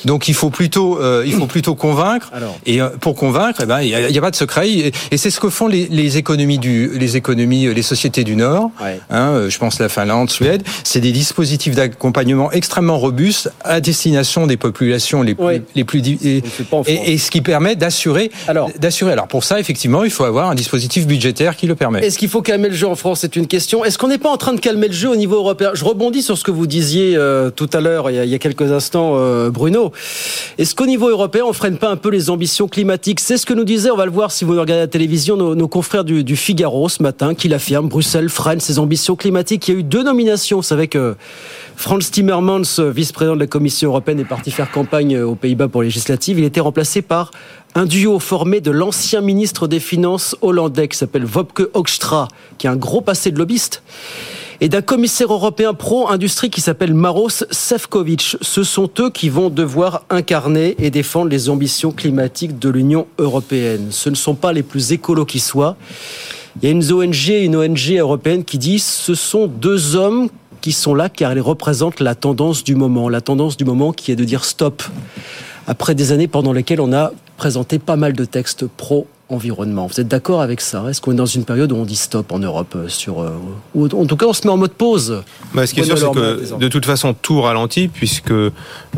[0.05, 2.31] Donc il faut plutôt, euh, il faut plutôt convaincre.
[2.67, 4.69] Et euh, pour convaincre, eh ben, il n'y a, il y a pas de secret.
[4.71, 8.37] Et, et c'est ce que font les, les économies du, les économies, les sociétés du
[8.37, 8.46] Nord.
[8.47, 8.71] Hein,
[9.13, 10.63] euh, je pense la Finlande, Suède.
[10.85, 16.19] C'est des dispositifs d'accompagnement extrêmement robustes à destination des populations les plus, les plus di-
[16.23, 16.43] et,
[16.87, 18.31] et, et ce qui permet d'assurer,
[18.79, 19.13] d'assurer.
[19.13, 22.05] Alors pour ça, effectivement, il faut avoir un dispositif budgétaire qui le permet.
[22.07, 23.21] Est-ce qu'il faut calmer le jeu en France?
[23.21, 23.85] C'est une question.
[23.85, 25.71] Est-ce qu'on n'est pas en train de calmer le jeu au niveau européen?
[25.75, 28.31] Je rebondis sur ce que vous disiez euh, tout à l'heure, il, y a- il
[28.31, 29.93] y a quelques instants, euh, Bruno.
[30.59, 33.21] Est-ce qu'au niveau européen, on freine pas un peu les ambitions climatiques?
[33.21, 35.55] C'est ce que nous disait, on va le voir si vous regardez la télévision, nos,
[35.55, 37.89] nos confrères du, du Figaro ce matin, qui l'affirment.
[37.89, 39.67] Bruxelles freine ses ambitions climatiques.
[39.67, 40.59] Il y a eu deux nominations.
[40.59, 41.17] Vous savez que
[41.75, 45.89] Franz Timmermans, vice-président de la Commission européenne, est parti faire campagne aux Pays-Bas pour les
[45.89, 46.39] législatives.
[46.39, 47.31] Il était remplacé par
[47.75, 52.73] un duo formé de l'ancien ministre des Finances hollandais qui s'appelle Wopke Hoekstra, qui a
[52.73, 53.83] un gros passé de lobbyiste,
[54.61, 58.37] et d'un commissaire européen pro-industrie qui s'appelle Maros Sefcovic.
[58.43, 63.89] Ce sont eux qui vont devoir incarner et défendre les ambitions climatiques de l'Union européenne.
[63.91, 65.77] Ce ne sont pas les plus écolos qui soient.
[66.63, 70.31] Il y a une ONG, une ONG européenne qui dit ce sont deux hommes
[70.63, 73.11] qui sont là car ils représentent la tendance du moment.
[73.11, 74.83] La tendance du moment qui est de dire stop.
[75.67, 79.87] Après des années pendant lesquelles on a présenté pas mal de textes pro environnement.
[79.87, 80.85] Vous êtes d'accord avec ça?
[80.89, 83.31] Est-ce qu'on est dans une période où on dit stop en Europe euh, sur euh,
[83.75, 85.23] ou en tout cas on se met en mode pause?
[85.53, 88.51] Bah, ce qui est sûr, c'est que de toute façon, tout ralentit puisque euh,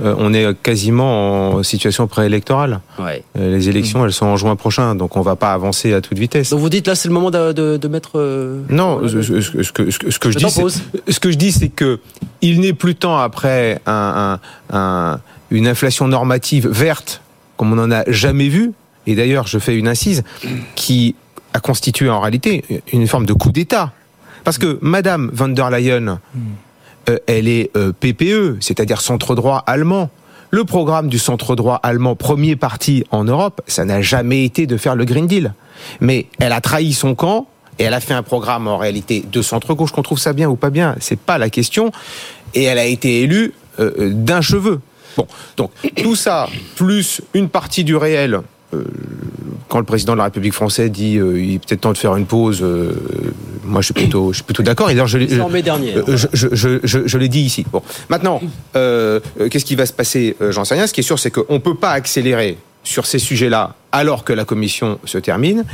[0.02, 2.80] on est quasiment en situation préélectorale.
[3.00, 6.18] Euh, les élections, elles sont en juin prochain, donc on va pas avancer à toute
[6.18, 6.50] vitesse.
[6.50, 8.18] Donc vous dites là c'est le moment de, de- de mettre.
[8.68, 9.98] Non, ce, ce- ce- ce que, ce
[10.30, 10.44] je dis,
[11.08, 12.00] ce que je dis, c'est que
[12.42, 14.38] il n'est plus temps après un-
[14.72, 17.22] un- un- une inflation normative verte
[17.56, 18.72] comme on n'en a jamais vu.
[19.08, 20.22] Et d'ailleurs, je fais une incise
[20.74, 21.16] qui
[21.54, 23.90] a constitué en réalité une forme de coup d'État.
[24.44, 26.20] Parce que Madame van der Leyen,
[27.08, 30.10] euh, elle est euh, PPE, c'est-à-dire centre droit allemand.
[30.50, 34.76] Le programme du centre droit allemand, premier parti en Europe, ça n'a jamais été de
[34.76, 35.54] faire le Green Deal.
[36.00, 39.40] Mais elle a trahi son camp et elle a fait un programme en réalité de
[39.40, 39.90] centre gauche.
[39.90, 41.92] Qu'on trouve ça bien ou pas bien, c'est pas la question.
[42.52, 44.80] Et elle a été élue euh, d'un cheveu.
[45.16, 45.70] Bon, donc
[46.02, 48.42] tout ça plus une partie du réel.
[49.68, 52.16] Quand le président de la République française dit euh, il est peut-être temps de faire
[52.16, 52.92] une pause, euh,
[53.64, 54.90] moi je suis plutôt, je suis plutôt d'accord.
[54.90, 55.18] Et d'ailleurs, je,
[55.62, 55.94] dernier.
[55.94, 56.02] hein.
[56.08, 57.64] euh, je, je, je, je- je l'ai dit ici.
[57.72, 58.40] Bon, maintenant,
[58.76, 60.86] euh, qu'est-ce qui va se passer J'en sais rien.
[60.86, 64.32] Ce qui est sûr, c'est qu'on ne peut pas accélérer sur ces sujets-là alors que
[64.32, 65.64] la commission se termine.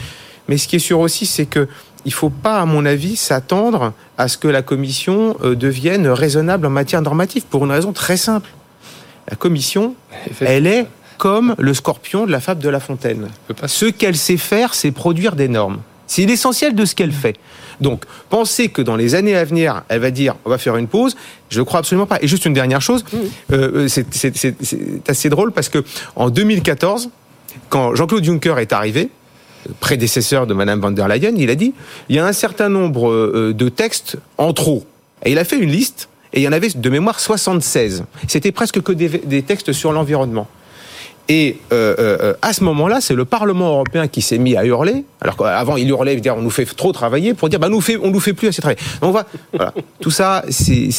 [0.49, 1.67] Mais ce qui est sûr aussi, c'est que
[2.05, 6.71] il faut pas, à mon avis, s'attendre à ce que la commission devienne raisonnable en
[6.71, 8.51] matière normative pour une raison très simple.
[9.31, 9.95] La commission,
[10.41, 10.87] elle est
[11.19, 13.29] comme le scorpion de la fable de La Fontaine.
[13.67, 15.79] Ce qu'elle sait faire, c'est produire des normes.
[16.07, 17.37] C'est l'essentiel de ce qu'elle fait.
[17.81, 20.87] Donc, penser que dans les années à venir, elle va dire on va faire une
[20.87, 21.17] pause,
[21.49, 22.19] je ne crois absolument pas.
[22.21, 23.05] Et juste une dernière chose,
[23.53, 24.55] euh, c'est- c'est
[25.09, 25.83] assez drôle parce que
[26.15, 27.09] en 2014,
[27.71, 29.09] quand Jean-Claude Juncker est arrivé,
[29.81, 31.73] prédécesseur de Madame van der Leyen, il a dit
[32.09, 34.85] il y a un certain nombre euh, de textes en trop.
[35.25, 38.05] Et il a fait une liste, et il y en avait de mémoire 76.
[38.29, 40.47] C'était presque que des, des textes sur l'environnement.
[41.29, 45.05] Et euh, euh, à ce moment-là, c'est le Parlement européen qui s'est mis à hurler.
[45.21, 47.97] Alors qu'avant, il hurlait, dire on nous fait trop travailler, pour dire bah nous fait,
[47.97, 48.81] on nous fait plus assez travailler.
[49.01, 49.17] Donc
[49.53, 49.73] voilà.
[50.01, 50.91] Tout ça, c'est,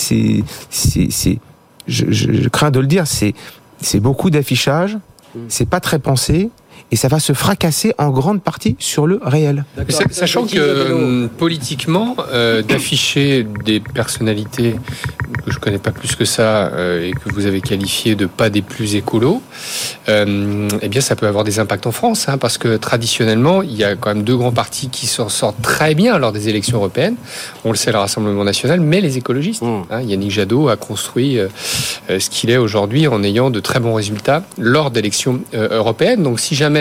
[1.87, 3.35] je, je crains de le dire, c'est,
[3.81, 4.97] c'est beaucoup d'affichage,
[5.47, 6.49] c'est pas très pensé,
[6.91, 9.65] et ça va se fracasser en grande partie sur le réel.
[10.11, 14.75] Sachant que euh, politiquement, euh, d'afficher des personnalités
[15.45, 18.49] que je connais pas plus que ça euh, et que vous avez qualifié de pas
[18.49, 19.41] des plus écolos,
[20.09, 23.75] euh, eh bien ça peut avoir des impacts en France, hein, parce que traditionnellement, il
[23.75, 26.77] y a quand même deux grands partis qui s'en sortent très bien lors des élections
[26.77, 27.15] européennes.
[27.63, 29.63] On le sait, le Rassemblement national, mais les écologistes.
[29.63, 31.37] Hein, Yannick Jadot a construit
[32.07, 36.23] ce qu'il est aujourd'hui en ayant de très bons résultats lors d'élections euh, européennes.
[36.23, 36.74] Donc si jamais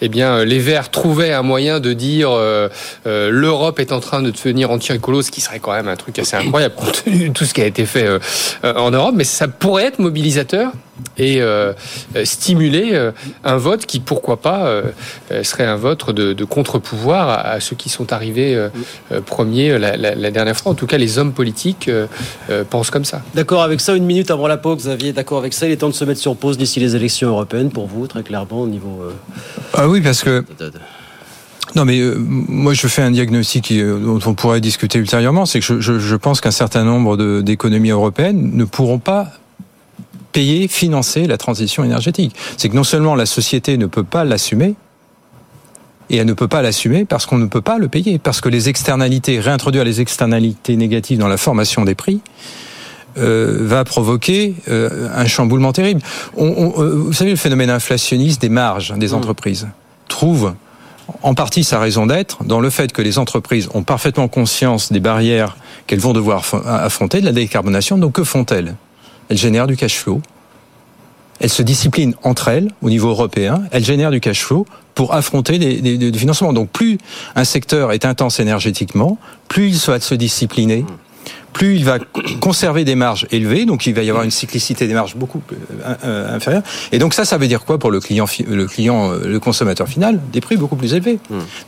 [0.00, 2.68] eh bien, les Verts trouvaient un moyen de dire euh,
[3.06, 6.18] euh, l'Europe est en train de devenir anti-écolo, ce qui serait quand même un truc
[6.18, 8.18] assez incroyable compte tenu de tout ce qui a été fait euh,
[8.64, 10.72] euh, en Europe, mais ça pourrait être mobilisateur
[11.18, 11.72] et euh,
[12.16, 13.12] euh, stimuler euh,
[13.44, 14.82] un vote qui, pourquoi pas, euh,
[15.42, 18.68] serait un vote de, de contre-pouvoir à, à ceux qui sont arrivés
[19.26, 20.72] premiers la, la- la dernière fois.
[20.72, 22.06] En tout cas, les hommes politiques euh,
[22.50, 23.22] euh, pensent comme ça.
[23.34, 25.88] D'accord avec ça, une minute avant la pause, Xavier, d'accord avec ça, il est temps
[25.88, 29.02] de se mettre sur pause d'ici les élections européennes pour vous, très clairement, au niveau...
[29.02, 29.12] euh,
[29.74, 30.44] Ah oui, parce que.
[31.76, 35.46] Non, mais euh, moi je fais un diagnostic dont on pourrait discuter ultérieurement.
[35.46, 39.28] C'est que je, je- je pense qu'un certain nombre d'économies européennes ne pourront pas
[40.32, 42.34] payer, financer la transition énergétique.
[42.56, 44.74] C'est que non seulement la société ne peut pas l'assumer,
[46.10, 48.48] et elle ne peut pas l'assumer parce qu'on ne peut pas le payer, parce que
[48.48, 52.20] les externalités, réintroduire les externalités négatives dans la formation des prix,
[53.16, 56.00] euh, va provoquer euh, un chamboulement terrible.
[56.36, 59.68] On, on, euh, vous savez, le phénomène inflationniste des marges des entreprises
[60.08, 60.54] trouve
[61.22, 65.00] en partie sa raison d'être dans le fait que les entreprises ont parfaitement conscience des
[65.00, 67.98] barrières qu'elles vont devoir affronter de la décarbonation.
[67.98, 68.74] Donc que font-elles?
[69.30, 70.20] Elles génèrent du cash flow.
[71.40, 73.62] Elles se disciplinent entre elles au niveau européen.
[73.70, 76.52] Elles génèrent du cash flow pour affronter des, financements.
[76.52, 76.98] Donc plus
[77.36, 79.16] un secteur est intense énergétiquement,
[79.48, 80.84] plus il souhaite se discipliner,
[81.52, 81.98] plus il va
[82.40, 85.42] conserver des marges élevées, donc il va y avoir une cyclicité des marges beaucoup
[86.04, 86.62] euh, inférieure.
[86.92, 89.88] Et donc ça, ça veut dire quoi pour le client, le client, euh, le consommateur
[89.88, 90.20] final?
[90.32, 91.18] Des prix beaucoup plus élevés.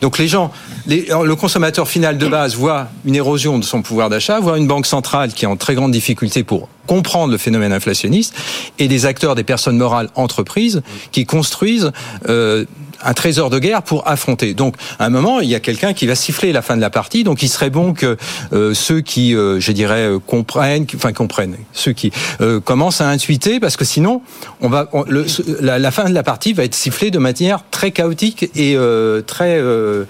[0.00, 0.52] Donc les gens,
[0.86, 4.68] les- le consommateur final de base voit une érosion de son pouvoir d'achat, voit une
[4.68, 8.34] banque centrale qui est en très grande difficulté pour comprendre le phénomène inflationniste,
[8.78, 11.92] et des acteurs, des personnes morales, entreprises, qui construisent
[12.28, 12.64] euh,
[13.04, 14.54] un trésor de guerre pour affronter.
[14.54, 16.90] Donc, à un moment, il y a quelqu'un qui va siffler la fin de la
[16.90, 17.24] partie.
[17.24, 18.16] Donc, il serait bon que
[18.52, 23.08] euh, ceux qui, euh, je dirais, euh, comprennent, enfin comprennent, ceux qui euh, commencent à
[23.08, 24.22] intuiter, parce que sinon,
[24.60, 25.26] on va, on- le-
[25.60, 29.22] la, la fin de la partie va être sifflée de manière très chaotique et euh,
[29.22, 30.04] très, euh,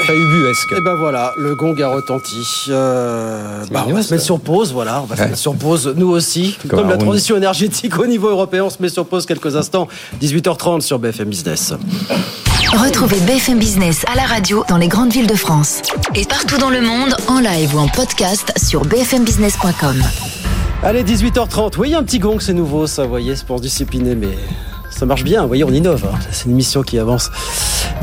[0.00, 0.72] très ubuesque.
[0.72, 2.66] Et ben voilà, le gong a retenti.
[2.68, 5.94] Euh, bah, on va se mettre sur pause, voilà, on va se mettre sur pause,
[5.96, 6.56] nous aussi.
[6.68, 9.88] Comme Comme la transition énergétique au niveau européen, on se met sur pause quelques instants.
[10.20, 11.74] 18h30 sur BFM Business.
[12.72, 15.82] Retrouvez BFM Business à la radio dans les grandes villes de France
[16.14, 20.02] et partout dans le monde en live ou en podcast sur bfmbusiness.com.
[20.82, 21.74] Allez, 18h30.
[21.78, 24.36] Oui, un petit gong, c'est nouveau, ça, vous voyez, c'est pour se discipliner, mais
[24.96, 26.04] ça marche bien, vous voyez, on innove.
[26.06, 26.18] hein.
[26.30, 27.30] C'est une mission qui avance.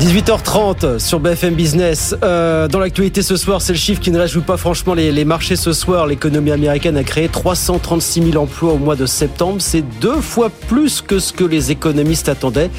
[0.00, 2.14] 18h30 sur BFM Business.
[2.22, 5.24] Euh, dans l'actualité ce soir, c'est le chiffre qui ne réjouit pas franchement les, les
[5.24, 6.06] marchés ce soir.
[6.06, 9.56] L'économie américaine a créé 336 000 emplois au mois de septembre.
[9.60, 12.70] C'est deux fois plus que ce que les économistes attendaient.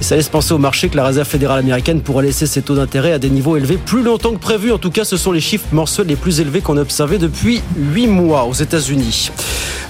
[0.00, 2.76] Et ça laisse penser au marché que la Réserve fédérale américaine pourrait laisser ses taux
[2.76, 4.70] d'intérêt à des niveaux élevés plus longtemps que prévu.
[4.70, 7.62] En tout cas, ce sont les chiffres mensuels les plus élevés qu'on a observés depuis
[7.76, 9.30] 8 mois aux États-Unis.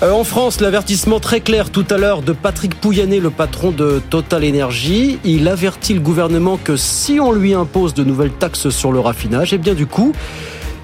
[0.03, 4.01] Euh, en France, l'avertissement très clair tout à l'heure de Patrick Pouyanné, le patron de
[4.09, 5.18] Total Energy.
[5.25, 9.53] Il avertit le gouvernement que si on lui impose de nouvelles taxes sur le raffinage,
[9.53, 10.12] et bien du coup,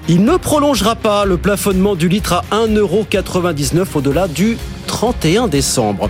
[0.07, 4.57] il ne prolongera pas le plafonnement du litre à 1,99€ au-delà du
[4.95, 6.09] 31 décembre.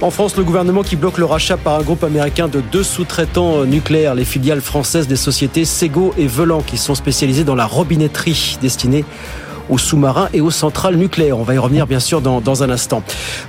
[0.00, 3.66] En France, le gouvernement qui bloque le rachat par un groupe américain de deux sous-traitants
[3.66, 8.56] nucléaires, les filiales françaises des sociétés Sego et Velan, qui sont spécialisées dans la robinetterie
[8.62, 9.04] destinée
[9.68, 11.38] aux sous-marins et aux centrales nucléaires.
[11.38, 13.02] On va y revenir bien sûr dans, un instant.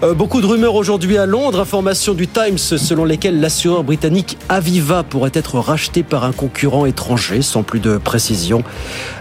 [0.03, 1.61] Euh, beaucoup de rumeurs aujourd'hui à Londres.
[1.61, 7.41] Information du Times selon lesquelles l'assureur britannique Aviva pourrait être racheté par un concurrent étranger
[7.41, 8.63] sans plus de précision.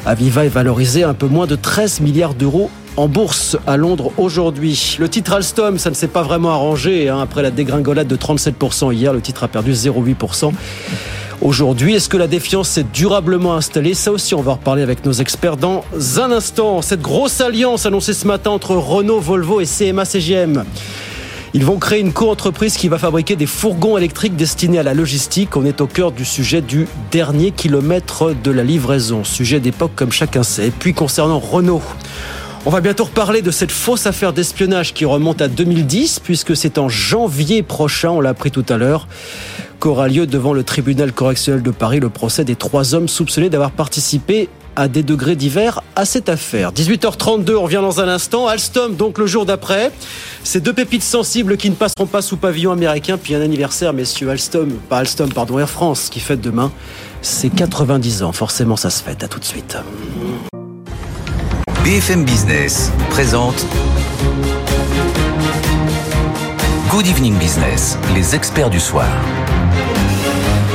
[0.06, 4.96] Aviva est valorisé un peu moins de 13 milliards d'euros en bourse à Londres aujourd'hui.
[4.98, 7.08] Le titre Alstom, ça ne s'est pas vraiment arrangé.
[7.08, 7.20] hein.
[7.20, 10.52] Après la dégringolade de 37% hier, le titre a perdu 0,8%.
[11.40, 13.94] Aujourd'hui, est-ce que la défiance s'est durablement installée?
[13.94, 15.84] Ça aussi, on va reparler avec nos experts dans
[16.18, 16.82] un instant.
[16.82, 20.64] Cette grosse alliance annoncée ce matin entre Renault, Volvo et CMA-CGM.
[21.54, 25.56] Ils vont créer une co-entreprise qui va fabriquer des fourgons électriques destinés à la logistique.
[25.56, 29.24] On est au cœur du sujet du dernier kilomètre de la livraison.
[29.24, 30.68] Sujet d'époque comme chacun sait.
[30.68, 31.82] Et puis concernant Renault.
[32.64, 36.78] On va bientôt reparler de cette fausse affaire d'espionnage qui remonte à 2010, puisque c'est
[36.78, 39.08] en janvier prochain, on l'a appris tout à l'heure,
[39.80, 43.72] qu'aura lieu devant le tribunal correctionnel de Paris le procès des trois hommes soupçonnés d'avoir
[43.72, 46.72] participé à des degrés divers à cette affaire.
[46.72, 48.46] 18h32, on revient dans un instant.
[48.46, 49.90] Alstom, donc le jour d'après.
[50.44, 54.30] Ces deux pépites sensibles qui ne passeront pas sous pavillon américain, puis un anniversaire, messieurs
[54.30, 56.70] Alstom, pas Alstom, pardon, Air France, qui fête demain.
[57.22, 59.24] C'est 90 ans, forcément ça se fête.
[59.24, 59.76] À tout de suite.
[61.84, 63.66] BFM Business présente
[66.88, 69.08] Good Evening Business, les experts du soir.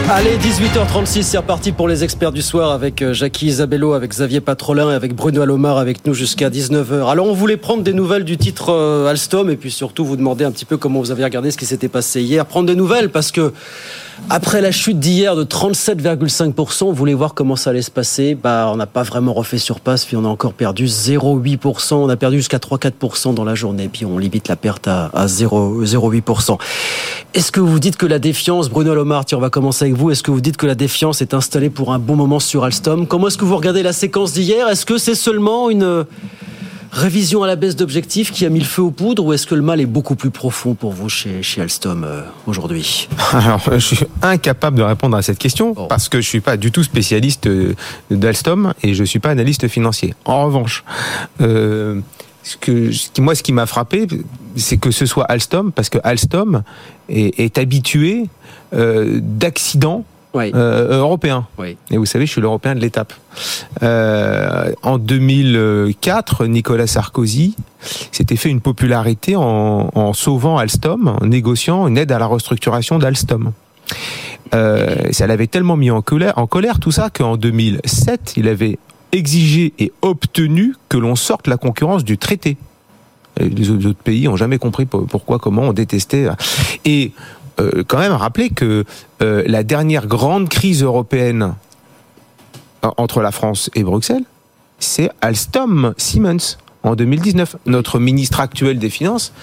[0.10, 4.42] Allez, 18h36, c'est reparti pour les experts du soir avec euh, Jackie Isabello, avec Xavier
[4.42, 7.10] Patrolin et avec Bruno Alomar avec nous jusqu'à 19h.
[7.10, 10.44] Alors, on voulait prendre des nouvelles du titre euh, Alstom et puis surtout vous demander
[10.44, 12.46] un petit peu comment vous avez regardé ce qui s'était passé hier.
[12.46, 13.54] Prendre des nouvelles parce que
[14.30, 18.36] après la chute d'hier de 37,5%, on voulait voir comment ça allait se passer?
[18.36, 21.96] Bah, on n'a pas vraiment refait sur passe, puis on a encore perdu 0,8%.
[21.96, 25.28] On a perdu jusqu'à 3-4% dans la journée, puis on limite la perte à, à
[25.28, 26.58] 0,8%.
[27.34, 30.24] Est-ce que vous dites que la défiance, Bruno Lomar, on va commencer avec vous, est-ce
[30.24, 33.08] que vous dites que la défiance est installée pour un bon moment sur Alstom?
[33.08, 34.68] Comment est-ce que vous regardez la séquence d'hier?
[34.68, 36.06] Est-ce que c'est seulement une
[36.92, 39.56] révision à la baisse d'objectifs qui a mis le feu aux poudres ou est-ce que
[39.56, 43.78] le mal est beaucoup plus profond pour vous chez, chez Alstom euh, aujourd'hui Alors, je
[43.80, 47.48] suis incapable de répondre à cette question parce que je suis pas du tout spécialiste
[47.48, 47.76] euh,
[48.12, 50.16] d'Alstom et je suis pas analyste financier.
[50.26, 50.84] En revanche,
[51.42, 52.02] euh,
[52.44, 54.08] ce que, moi, ce qui m'a frappé,
[54.56, 56.64] c'est que ce soit Alstom, parce que Alstom
[57.10, 58.30] est, est habitué
[58.74, 60.04] euh, d'accidents
[60.56, 61.46] euh, européens.
[61.92, 63.14] Et vous savez, je suis l'Européen de l'étape.
[63.84, 67.56] Euh, en 2004, Nicolas Sarkozy
[68.12, 73.00] s'était fait une popularité en, en sauvant Alstom, en négociant une aide à la restructuration
[73.00, 73.52] d'Alstom.
[74.56, 78.80] Euh, ça l'avait tellement mis en colère, en colère tout ça qu'en 2007, il avait
[79.12, 82.58] exigé et obtenu que l'on sorte la concurrence du traité.
[83.40, 86.28] Les autres pays ont jamais compris po- pourquoi, comment on détestait.
[86.86, 87.12] Et
[87.60, 88.84] euh, quand même rappeler que
[89.22, 91.54] euh, la dernière grande crise européenne
[92.84, 94.24] en- entre la France et Bruxelles,
[94.80, 97.56] c'est Alstom Siemens en 2019.
[97.66, 99.34] Notre ministre actuel des Finances,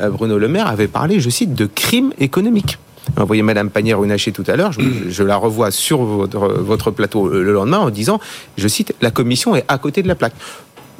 [0.00, 2.78] euh, Bruno Le Maire, avait parlé, je cite, de crime économique.
[3.16, 7.78] On voyait Madame Pannier-Runacher tout à l'heure, je, la revois sur votre plateau le lendemain
[7.78, 8.20] en disant,
[8.58, 10.34] je cite, la commission est à côté de la plaque.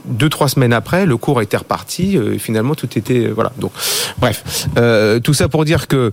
[0.06, 3.26] Deux, trois semaines après, le cours était reparti, euh, finalement tout était...
[3.26, 3.72] euh, voilà, donc
[4.18, 4.68] bref.
[4.76, 6.12] Euh, tout ça pour dire que...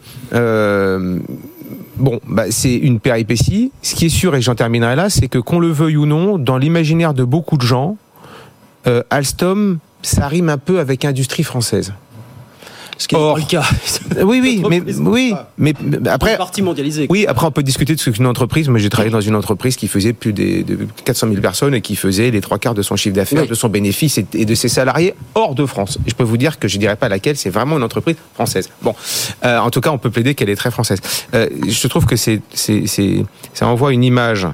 [1.96, 3.72] Bon, bah, c'est une péripétie.
[3.84, 6.40] Ce qui est sûr, et j'en terminerai là, c'est que qu'on le veuille ou non,
[6.40, 7.98] dans l'imaginaire de beaucoup de gens,
[9.12, 11.94] Alstom, ça rime un peu avec industrie française.
[12.98, 13.64] Ce qui est le cas.
[14.24, 17.08] oui, oui, mais oui, mais mais après, partie mondialisée.
[17.10, 18.70] oui, après on peut discuter de ce qu'une entreprise.
[18.70, 21.82] Moi, j'ai travaillé dans une entreprise qui faisait plus des, de 400 000 personnes et
[21.82, 24.56] qui faisait les trois quarts de son chiffre d'affaires, de son bénéfice et, et de
[24.56, 25.98] ses salariés hors de France.
[26.06, 28.70] Et je peux vous dire que je dirais pas laquelle, c'est vraiment une entreprise française.
[28.82, 28.96] Bon,
[29.46, 31.00] euh, en tout cas, on peut plaider qu'elle est très française.
[31.34, 34.48] Euh, je trouve que c'est, c'est, c'est, ça envoie une image.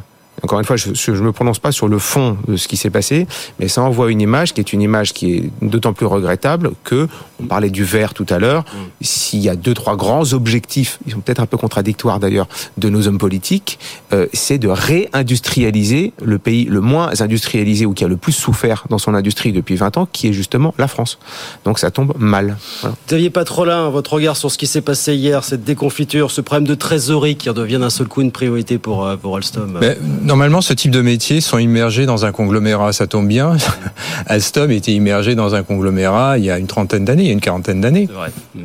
[0.44, 2.90] Encore une fois, je ne me prononce pas sur le fond de ce qui s'est
[2.90, 3.28] passé,
[3.60, 7.08] mais ça envoie une image qui est une image qui est d'autant plus regrettable que,
[7.42, 8.66] on parlait du vert tout à l'heure,
[9.02, 12.48] s'il y a deux, trois grands objectifs, ils sont peut-être un peu contradictoires d'ailleurs,
[12.78, 13.80] de nos hommes politiques,
[14.14, 18.86] euh, c'est de réindustrialiser le pays le moins industrialisé ou qui a le plus souffert
[18.90, 21.20] dans son industrie depuis 20 ans, qui est justement la France.
[21.66, 22.58] Donc ça tombe mal.
[22.82, 22.96] Voilà.
[23.08, 26.76] Xavier Patrolin, votre regard sur ce qui s'est passé hier, cette déconfiture, ce problème de
[26.76, 29.98] trésorerie qui redevient d'un seul coup une priorité pour, euh, pour Alstom Mais,
[30.30, 32.94] normalement, ce type de métiers sont immergés dans un conglomérat.
[32.94, 33.58] Ça tombe bien.
[34.28, 37.34] Alstom était immergé dans un conglomérat il y a une trentaine d'années, il y a
[37.34, 38.08] une quarantaine d'années.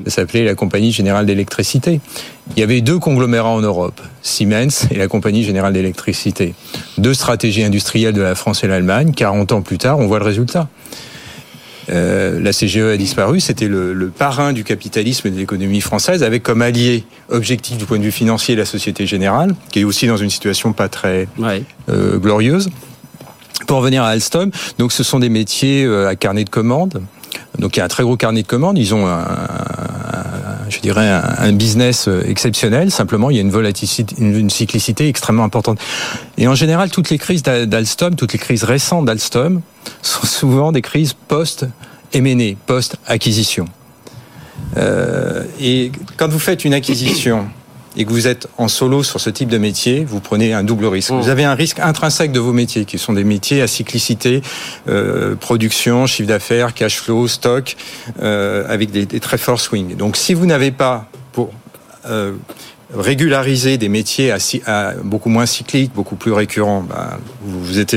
[0.07, 2.01] Ça s'appelait la Compagnie Générale d'Électricité.
[2.55, 6.55] Il y avait deux conglomérats en Europe, Siemens et la Compagnie Générale d'Électricité.
[6.99, 9.13] Deux stratégies industrielles de la France et l'Allemagne.
[9.13, 10.69] 40 ans plus tard, on voit le résultat.
[11.91, 16.23] Euh, la CGE a disparu, c'était le, le parrain du capitalisme et de l'économie française,
[16.23, 20.07] avec comme allié objectif du point de vue financier la Société Générale, qui est aussi
[20.07, 21.29] dans une situation pas très
[21.91, 22.71] euh, glorieuse.
[23.67, 27.03] Pour revenir à Alstom, donc ce sont des métiers euh, à carnet de commandes.
[27.59, 28.79] Donc il y a un très gros carnet de commandes.
[28.79, 32.91] Ils ont un, un- je dirais un, business euh, exceptionnel.
[32.91, 35.81] Simplement, il y a une volatilité, une, cyclicité extrêmement importante.
[36.39, 39.61] Et en général, toutes les crises d'Al- d'Alstom, toutes les crises récentes d'Alstom,
[40.03, 41.67] sont souvent des crises post
[42.13, 43.67] M&A, post acquisition.
[44.77, 47.49] Euh, et quand vous faites une acquisition
[47.97, 50.87] et que vous êtes en solo sur ce type de métier, vous prenez un double
[50.87, 51.11] risque.
[51.11, 51.21] Mmh.
[51.21, 54.43] Vous avez un risque intrinsèque de vos métiers, qui sont des métiers à cyclicité,
[54.89, 57.77] euh, production, chiffre d'affaires, cash flow, stock,
[58.21, 59.97] euh, avec des, des très forts swings.
[59.97, 61.53] Donc si vous n'avez pas pour
[62.07, 62.33] euh,
[62.97, 67.97] régulariser des métiers à, ci- à beaucoup moins cycliques, beaucoup plus récurrents, ben, vous, êtes,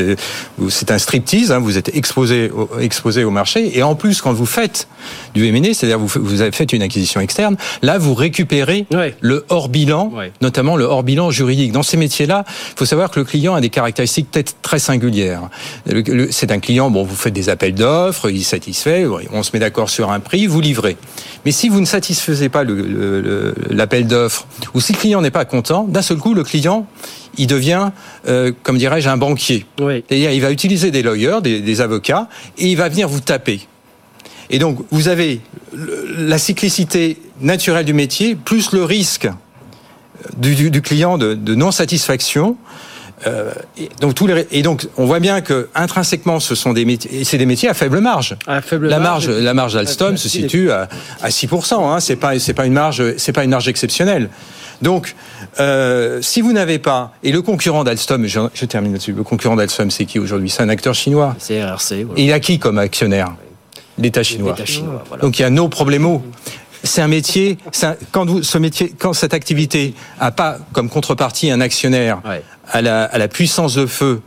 [0.70, 3.78] c'est un striptease, hein, vous êtes exposé au, exposé au marché.
[3.78, 4.88] Et en plus, quand vous faites
[5.34, 8.86] du M&A, c'est-à-dire vous, vous avez fait une acquisition externe, là vous récupérez
[9.22, 11.72] le hors bilan, notamment le hors bilan juridique.
[11.72, 15.50] Dans ces métiers-là, il faut savoir que le client a des caractéristiques peut-être très singulières.
[16.32, 19.60] C'est un client, bon, vous faites des appels d'offres, il est satisfait, on se met
[19.60, 20.98] d'accord sur un prix, vous livrez.
[21.46, 22.64] Mais si vous ne satisfaisez pas
[23.70, 26.88] l'appel d'offres, ou si le client n'est pas content, d'un seul coup, le client,
[27.38, 27.92] il devient,
[28.28, 29.66] euh, comme dirais-je, un banquier.
[30.08, 33.60] C'est-à-dire, il va utiliser des lawyers, des, des avocats, et il va venir vous taper.
[34.50, 35.42] Et donc, vous avez
[36.18, 39.28] la cyclicité naturelle du métier, plus le risque
[40.38, 42.56] du, du- du client de, de non-satisfaction.
[43.26, 46.86] Euh, et donc tous les et donc on voit bien que intrinsèquement ce sont des
[46.86, 48.36] métiers c'est des métiers à faible marge.
[48.46, 49.30] la marge, marge.
[49.30, 50.88] la marge d'Alstom se situe à,
[51.24, 54.30] à 6 hein, c'est pas c'est pas une marge c'est pas une marge exceptionnelle.
[54.84, 55.16] Donc
[55.60, 59.56] euh, si vous n'avez pas et le concurrent d'Alstom je, je termine là-dessus le concurrent
[59.56, 60.52] d'Alstom c'est qui aujourd'hui?
[60.52, 61.36] C'est un acteur chinois.
[61.40, 62.06] C'est RRC.
[62.18, 63.34] Et il a qui comme actionnaire?
[63.98, 64.52] L'État chinois.
[64.52, 65.24] L'État chinois, voilà.
[65.24, 66.20] Donc il y a nos problèmes.
[66.84, 67.58] C'est un métier.
[67.88, 72.22] un- quand vous, ce métier, quand cette activité a pas comme contrepartie un actionnaire
[72.72, 74.22] à, la, à la puissance de feu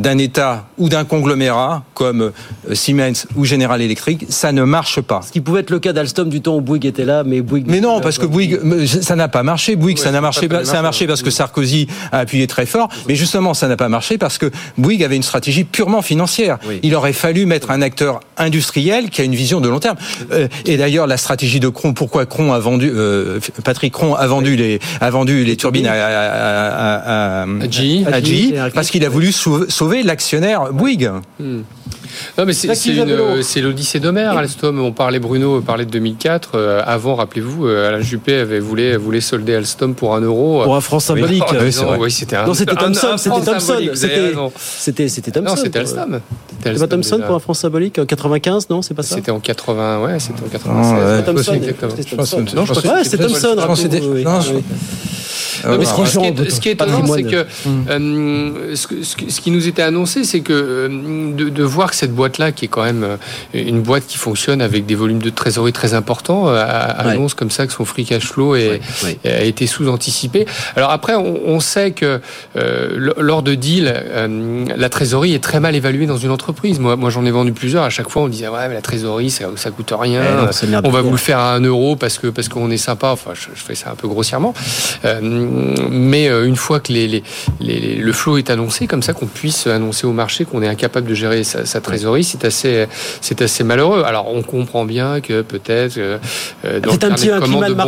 [0.00, 5.20] d'un État ou d'un conglomérat comme euh, Siemens ou General Electric, ça ne marche pas.
[5.26, 7.66] Ce qui pouvait être le cas d'Alstom du temps où Bouygues était là, mais Bouygues.
[7.68, 9.76] Mais non, parce que Bouygues, ça n'a pas marché.
[9.76, 12.88] Bouygues, ça n'a marché, ça a marché, parce que Sarkozy a appuyé très fort.
[13.08, 16.58] Mais justement, ça n'a pas marché parce que Bouygues avait une stratégie purement financière.
[16.82, 19.96] Il aurait fallu mettre un acteur industriel qui a une vision de long terme.
[20.32, 24.26] Euh, et d'ailleurs, la stratégie de Cron, pourquoi Cron a vendu, euh, Patrick Cron a
[24.26, 28.06] vendu les, a vendu les turbines à, à, à, à, à GE.
[28.06, 31.10] à GE, GE, parce qu'il a voulu sauver, sauver l'actionnaire Bouygues.
[31.38, 31.60] Hmm.
[32.36, 33.36] Non, mais c'est Jacques c'est Isabello.
[33.36, 34.80] une- c'est l'Odyssée d'Homère, Alstom.
[34.80, 36.50] On parlait, Bruno parlait de 2004.
[36.56, 40.62] Euh, avant, rappelez-vous, euh, Alain Juppé avait voulu, voulait solder Alstom pour un euro.
[40.64, 41.44] Pour un franc symbolique.
[41.60, 41.98] Oui, c'est vrai.
[42.00, 43.74] oui, c'était un Non, c'était un- Thomson, un c'était Thomson.
[43.94, 44.32] C'était-.
[44.58, 45.50] C'était c'était Thomson.
[45.50, 46.20] Non, c'était Alstom.
[46.62, 47.26] C'était pas Thomson déjà.
[47.26, 50.40] pour un franc symbolique en 95, non C'est pas ça C'était en 80, ouais, c'était
[50.40, 50.92] en Ah, 96.
[50.92, 51.16] ouais.
[51.96, 52.44] C'était Thomson.
[52.54, 53.56] Non, je crois que Ouais, c'était Thomson,
[55.64, 55.72] non, Oui.
[55.72, 57.46] Non, mais ce, qui- est, ce qui est étonnant, c'est que
[57.90, 61.62] euh, ce, que- ce qui- ce qui nous était annoncé, c'est que euh, de, de
[61.64, 63.16] voir que cette boîte-là, qui est quand même euh,
[63.52, 66.58] une boîte qui fonctionne avec des volumes de trésorerie très importants, Ouais.
[66.58, 68.80] annonce comme ça que son free cash flow est-
[69.24, 70.46] a été sous-anticipé.
[70.76, 72.20] Alors après, on, on sait que
[72.56, 76.78] euh, lors de deals, euh, la trésorerie est très mal évaluée dans une entreprise.
[76.80, 77.84] Moi, moi j'en ai vendu plusieurs.
[77.84, 80.22] À chaque fois, on disait ouais, mais la trésorerie, ça, ça coûte rien.
[80.22, 81.38] Eh non, on va vous le faire.
[81.38, 83.08] faire à un euro parce que parce qu'on est sympa.
[83.08, 84.54] Enfin, je, je fais ça un peu grossièrement.
[85.04, 85.20] Euh,
[85.90, 87.22] mais euh, une fois que les, les-
[87.60, 90.68] les- les- le flow est annoncé, comme ça qu'on puisse annoncer au marché qu'on est
[90.68, 92.86] incapable de gérer sa, sa trésorerie, c'est assez,
[93.20, 94.02] c'est assez malheureux.
[94.04, 96.18] Alors on comprend bien que peut-être euh,
[96.64, 97.80] euh, dans le C'est un petit un climat de peu,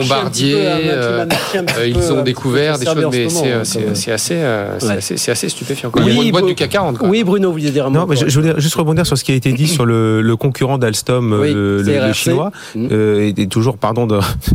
[0.44, 4.92] euh, peu, ils ont découvert des choses, mais ce c'est, c'est assez, euh, c'est Ouais.
[4.96, 5.90] assez, assez stupéfiant.
[5.90, 6.02] Quoi.
[6.02, 6.98] Il y a Oui, boîtes Bru- du CAC 40.
[6.98, 7.08] quoi.
[7.08, 9.16] Oui, Bruno, vous vouliez dire un mot Non, mais je, je voulais juste rebondir sur
[9.18, 13.32] ce qui a été dit sur le, le concurrent d'Alstom, Oui, le, le- chinois, euh,
[13.36, 14.16] et, toujours, pardon, de,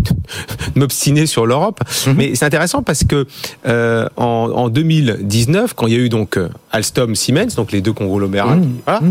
[0.75, 1.79] de m'obstiner sur l'Europe.
[2.15, 3.25] Mais c'est intéressant parce que
[3.67, 7.81] euh, en, en 2019, quand il y a eu donc euh, Alstom, Siemens, donc les
[7.81, 9.01] deux conglomérats, voilà,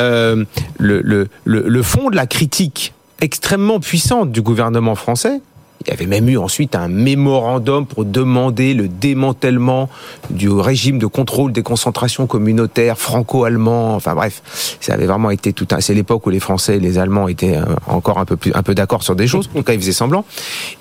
[0.00, 0.44] euh,
[0.78, 5.40] le, le, le, le fond de la critique extrêmement puissante du gouvernement français.
[5.86, 9.88] Il y avait même eu ensuite un mémorandum pour demander le démantèlement
[10.30, 13.94] du régime de contrôle des concentrations communautaires franco-allemand.
[13.94, 14.42] Enfin bref,
[14.80, 15.80] ça avait vraiment été tout un.
[15.80, 18.62] C'est l'époque où les Français et les Allemands étaient euh, encore un peu plus, un
[18.62, 19.48] peu d'accord sur des choses.
[19.54, 20.24] En tout cas, ils faisaient semblant.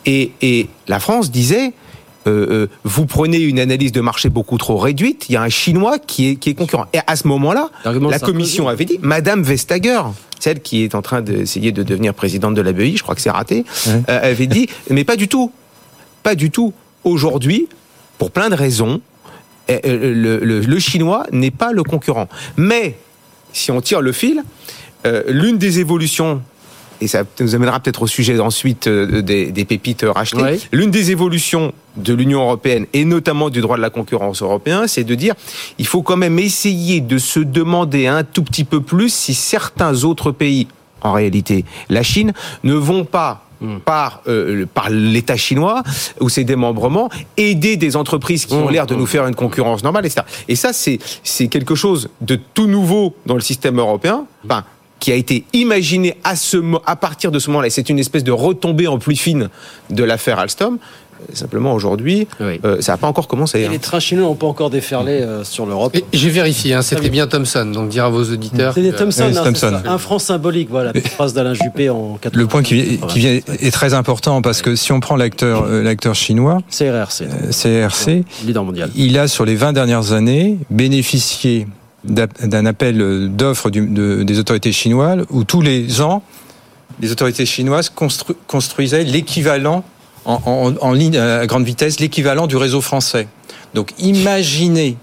[0.05, 1.73] Et, et la France disait.
[2.27, 5.49] Euh, euh, vous prenez une analyse de marché beaucoup trop réduite, il y a un
[5.49, 6.85] Chinois qui est, qui est concurrent.
[6.93, 7.69] Et à ce moment-là,
[8.11, 10.01] la commission avait dit, Madame Vestager,
[10.39, 13.21] celle qui est en train d'essayer de devenir présidente de la BEI, je crois que
[13.21, 13.63] c'est raté,
[14.09, 15.51] euh, avait dit, mais pas du tout,
[16.23, 16.73] pas du tout.
[17.03, 17.67] Aujourd'hui,
[18.17, 19.01] pour plein de raisons,
[19.69, 22.27] euh, le, le- le chinois n'est pas le concurrent.
[22.57, 22.97] Mais,
[23.53, 24.43] si on tire le fil,
[25.05, 26.41] euh, l'une des évolutions,
[27.01, 30.59] et ça nous amènera peut-être au sujet ensuite euh, des, des pépites rachetées, Ouais.
[30.71, 35.03] l'une des évolutions de l'Union européenne et notamment du droit de la concurrence européen, c'est
[35.03, 35.33] de dire
[35.77, 40.03] il faut quand même essayer de se demander un tout petit peu plus si certains
[40.03, 40.67] autres pays,
[41.01, 42.33] en réalité la Chine,
[42.63, 43.41] ne vont pas
[43.85, 45.81] par, euh, par l'État chinois
[46.19, 50.05] ou ses démembrements, aider des entreprises qui ont l'air de nous faire une concurrence normale,
[50.05, 50.21] etc.
[50.49, 54.65] Et ça, c'est c'est quelque chose de tout nouveau dans le système européen, enfin,
[55.05, 57.67] qui a été imaginé à, ce, à partir de ce moment-là.
[57.67, 59.49] Et c'est une espèce de retombée en plus fine
[59.91, 60.79] de l'affaire Alstom.
[61.31, 63.59] Simplement aujourd'hui, euh, ça n'a pas encore commencé.
[63.59, 63.69] Et hein.
[63.71, 65.95] les trains chinois n'ont pas encore déferlé euh, sur l'Europe.
[66.11, 67.67] J'ai vérifié, hein, c'était bien Thomson.
[67.71, 68.73] Donc dire à vos auditeurs.
[68.73, 69.73] C'était que- Thomson, Oui, c'est hein, Thomson.
[69.79, 69.93] c'est ça.
[69.93, 72.41] un franc symbolique, voilà, la phrase d'Alain Juppé en 80.
[72.41, 75.83] Le point qui, qui vient est très important parce que si on prend l'acteur euh,
[75.83, 78.89] l'acteur chinois, CRRC, euh, CRC, leader mondial.
[78.95, 81.67] il a sur les 20 dernières années bénéficié
[82.05, 86.21] d'un appel euh, d'offres des autorités chinoises où tous les ans,
[87.01, 89.83] les autorités chinoises constru- construisaient l'équivalent
[90.25, 93.27] en, en- en ligne à grande vitesse, l'équivalent du réseau français.
[93.73, 94.97] Donc imaginez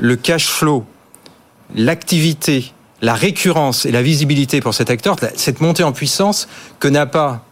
[0.00, 0.84] le cash flow,
[1.74, 2.72] l'activité,
[3.02, 7.44] la récurrence et la visibilité pour cet acteur, cette montée en puissance que n'a pas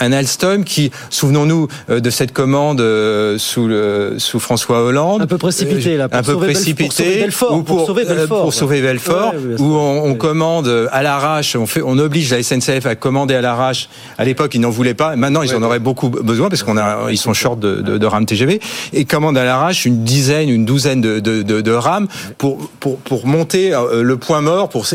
[0.00, 5.22] un Alstom qui, souvenons-nous euh, de cette commande euh, sous, le, sous François Hollande.
[5.22, 6.84] Un peu précipité, là, pour un peu sauver précipité.
[6.84, 8.82] pour sauver Belfort, ou pour sauver euh, Belfort, pour sauver.
[8.82, 12.94] Belfort, Ouais, où on, on commande à l'arrache, on, fait, on oblige la SNCF à
[12.94, 13.88] commander à l'arrache.
[14.16, 15.16] À l'époque, ils n'en voulaient pas.
[15.16, 18.06] Maintenant, ils en auraient beaucoup besoin parce qu'on a, ils sont short de, de, de
[18.06, 18.60] rames TGV
[18.92, 23.74] et commandent à l'arrache une dizaine, une douzaine de, de, rames pour, pour, pour monter
[23.74, 24.86] euh, le point mort, pour,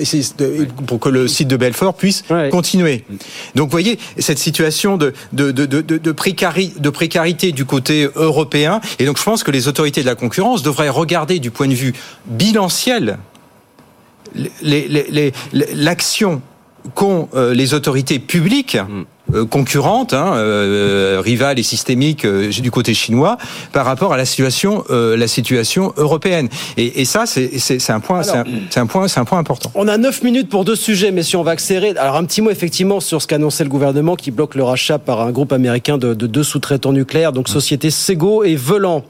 [0.88, 3.04] pour que le site de Belfort puisse continuer.
[3.56, 8.10] Donc, vous voyez, cette situation de, de, de, de, de, précari- de précarité du côté
[8.16, 8.82] européen.
[9.00, 11.74] Et donc, je pense que les autorités de la concurrence devraient regarder du point de
[11.74, 11.94] vue
[12.26, 13.18] bilanciel
[15.74, 16.41] l'action
[16.96, 19.04] qu'ont euh, les autorités publiques euh,
[19.50, 23.38] concurrentes, hein, euh, rivales et systémiques euh, du côté chinois,
[23.72, 26.50] par rapport à la situation, euh, la situation européenne.
[26.78, 29.72] Et, et ça, c'est un point, c'est un, un point, c'est un point important.
[29.76, 31.96] On a 9 minutes pour deux sujets, messieurs, on va accélérer.
[31.98, 35.22] Alors un petit mot effectivement sur ce qu'annonçait le gouvernement qui bloque le rachat par
[35.22, 39.04] un groupe américain de, de deux sous-traitants nucléaires, donc société Sego et Velan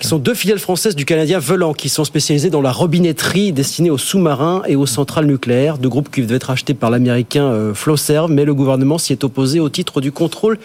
[0.00, 3.90] qui sont deux filiales françaises du Canadien Velan, qui sont spécialisées dans la robinetterie destinée
[3.90, 7.74] aux sous-marins et aux centrales nucléaires, deux groupes qui devaient être achetés par l'américain euh,
[7.74, 10.58] Flowserve, mais le gouvernement s'y est opposé au titre du contrôle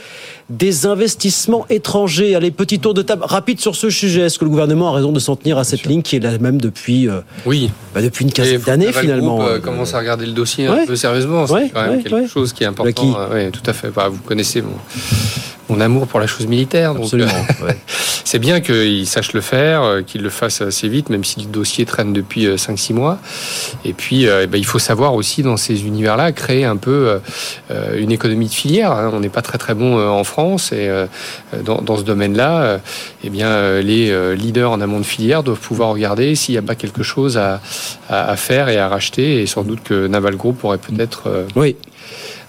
[0.49, 2.35] des investissements étrangers.
[2.35, 4.21] Allez, petit tour de table rapide sur ce sujet.
[4.21, 6.37] Est-ce que le gouvernement a raison de s'en tenir à cette ligne qui est la
[6.39, 7.69] même depuis, euh, Oui.
[7.93, 10.81] bah, depuis une quinzaine d'années finalement Group, euh, commence à regarder le dossier Ouais.
[10.83, 11.45] un peu sérieusement.
[11.47, 13.15] C'est Ouais, quand même ouais, quelque chose qui est important.
[13.19, 13.89] Euh, Oui, tout à fait.
[13.93, 14.71] Bah, vous connaissez mon,
[15.69, 16.93] mon amour pour la chose militaire.
[16.93, 17.31] Donc, Absolument,
[17.63, 17.71] euh,
[18.23, 21.47] c'est bien qu'il sache le faire, euh, qu'il le fasse assez vite, même si le
[21.47, 23.19] dossier traîne depuis euh, 5-6 mois.
[23.85, 26.91] Et puis, euh, eh ben, il faut savoir aussi, dans ces univers-là, créer un peu
[27.09, 27.19] euh,
[27.71, 28.91] euh, une économie de filière.
[28.91, 29.11] hein.
[29.13, 31.05] On n'est pas très très bon euh, en France et euh,
[31.65, 32.77] dans, dans ce domaine-là, euh,
[33.23, 36.59] eh bien, euh, les euh, leaders en amont de filière doivent pouvoir regarder s'il n'y
[36.59, 37.61] a pas quelque chose à,
[38.09, 39.41] à, à faire et à racheter.
[39.41, 41.75] Et sans doute que Naval Group aurait peut-être euh, oui.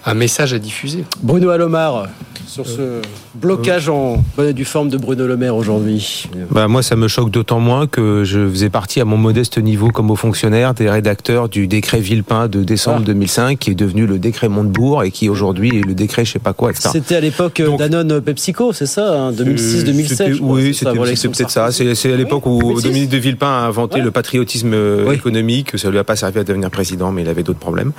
[0.05, 1.03] Un message à diffuser.
[1.21, 2.07] Bruno Alomar,
[2.47, 3.01] sur ce
[3.35, 6.27] blocage en bonne et due forme de Bruno Le Maire aujourd'hui.
[6.51, 9.89] Bah, moi, ça me choque d'autant moins que je faisais partie à mon modeste niveau
[9.89, 14.17] comme haut fonctionnaire des rédacteurs du décret Villepin de décembre 2005, qui est devenu le
[14.17, 16.89] décret Montebourg et qui aujourd'hui est le décret je sais pas quoi, etc.
[16.91, 20.91] C'était à l'époque euh, Danone PepsiCo, c'est ça hein, 2006-2007 C'était- je crois, Oui, c'était
[21.29, 21.69] peut-être ça.
[21.71, 22.83] C'est à l'époque où 2006.
[22.83, 25.77] Dominique de Villepin a inventé le patriotisme euh, économique.
[25.77, 27.91] Ça lui a pas servi à devenir président, mais il avait d'autres problèmes.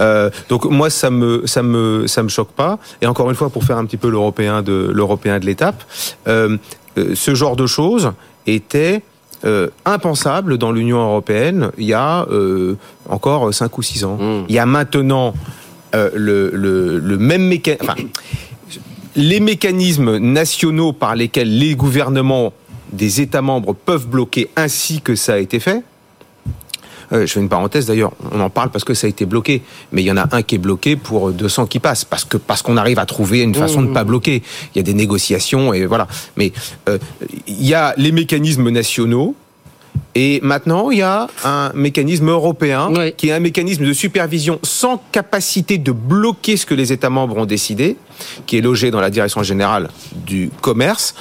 [0.00, 2.78] Euh, donc moi, ça me ça me ça me choque pas.
[3.02, 5.82] Et encore une fois, pour faire un petit peu l'européen de l'européen de l'étape,
[6.28, 6.56] euh,
[6.98, 8.12] euh, ce genre de choses
[8.46, 9.02] était
[9.44, 12.76] euh, impensable dans l'Union européenne il y a euh,
[13.08, 14.18] encore 5 ou 6 ans.
[14.48, 15.34] Il y a maintenant
[15.94, 18.08] euh, le, le, le même mécanisme.
[19.14, 22.52] les mécanismes nationaux par lesquels les gouvernements
[22.92, 25.82] des États membres peuvent bloquer ainsi que ça a été fait.
[27.12, 29.62] Euh, je fais une parenthèse d'ailleurs, on en parle parce que ça a été bloqué,
[29.92, 32.36] mais il y en a un qui est bloqué pour 200 qui passent, parce que
[32.36, 34.42] parce qu'on arrive à trouver une façon de pas bloquer.
[34.74, 36.06] Il y a des négociations et voilà.
[36.36, 36.52] Mais
[36.88, 36.98] euh,
[37.46, 39.34] il y a les mécanismes nationaux.
[40.18, 45.02] Et maintenant, il y a un mécanisme européen qui est un mécanisme de supervision sans
[45.12, 47.98] capacité de bloquer ce que les États membres ont décidé,
[48.46, 51.14] qui est logé dans la direction générale du commerce.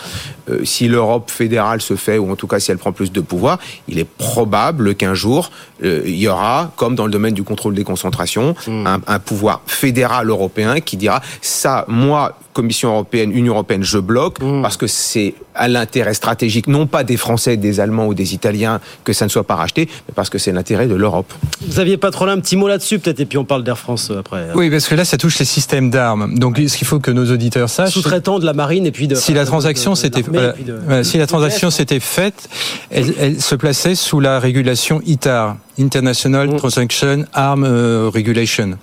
[0.49, 3.19] Euh, si l'Europe fédérale se fait, ou en tout cas si elle prend plus de
[3.19, 5.51] pouvoir, il est probable qu'un jour,
[5.83, 9.61] euh, il y aura, comme dans le domaine du contrôle des concentrations, un, un pouvoir
[9.65, 15.35] fédéral européen qui dira ça, moi, Commission européenne, Union européenne, je bloque parce que c'est
[15.53, 19.29] à l'intérêt stratégique, non pas des Français, des Allemands ou des Italiens, que ça ne
[19.29, 21.31] soit pas racheté, mais parce que c'est l'intérêt de l'Europe.
[21.67, 23.77] Vous aviez pas trop là un petit mot là-dessus peut-être, et puis on parle d'Air
[23.77, 24.47] France euh, après.
[24.55, 26.37] Oui, parce que là, ça touche les systèmes d'armes.
[26.37, 27.93] Donc, ce qu'il faut que nos auditeurs sachent.
[27.93, 29.15] Sous-traitant de la marine et puis de.
[29.15, 32.49] Si la transaction s'était voilà, si la transaction s'était faite,
[32.89, 38.77] elle, elle se plaçait sous la régulation ITAR, International Transaction Arm euh, Regulation.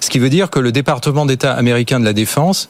[0.00, 2.68] Ce qui veut dire que le département d'État américain de la défense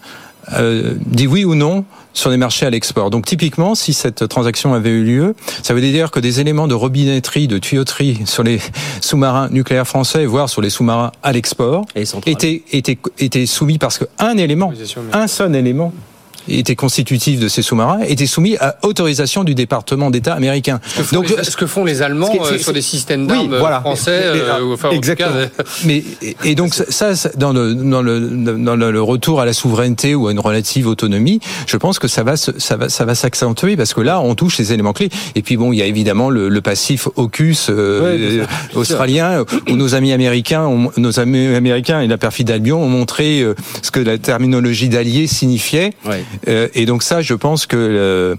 [0.53, 1.85] euh, dit oui ou non
[2.17, 3.11] sur les marchés à l'export.
[3.11, 6.75] Donc typiquement, si cette transaction avait eu lieu, ça veut dire que des éléments de
[6.75, 8.61] robinetterie, de tuyauterie sur les
[9.01, 14.37] sous-marins nucléaires français, voire sur les sous-marins à l'export, étaient, étaient, étaient soumis parce qu'un
[14.37, 14.73] élément,
[15.13, 15.93] un seul élément
[16.49, 20.81] était constitutif de ces sous-marins était soumis à autorisation du département d'État américain.
[20.87, 23.59] Ce que Donc, les, ce que font les Allemands euh, sur des systèmes d'armes oui,
[23.59, 23.81] voilà.
[23.81, 24.23] français.
[24.25, 25.31] Euh, enfin, exactement.
[25.31, 26.05] Cas, mais
[26.45, 30.33] et, donc ça, dans le dans le dans le retour à la souveraineté ou à
[30.33, 34.01] une relative autonomie, je pense que ça va ça va ça va s'accentuer parce que
[34.01, 35.11] là on touche les éléments clés.
[35.35, 38.45] Et puis bon, il y a évidemment le, le passif AUKUS euh,
[38.75, 43.45] australien où nos amis américains, ont, nos amis américains et la perfide Albion ont montré
[43.83, 45.93] ce que la terminologie d'allié signifiait.
[46.05, 46.25] Ouais.
[46.49, 48.39] Euh, et donc ça, je pense que le,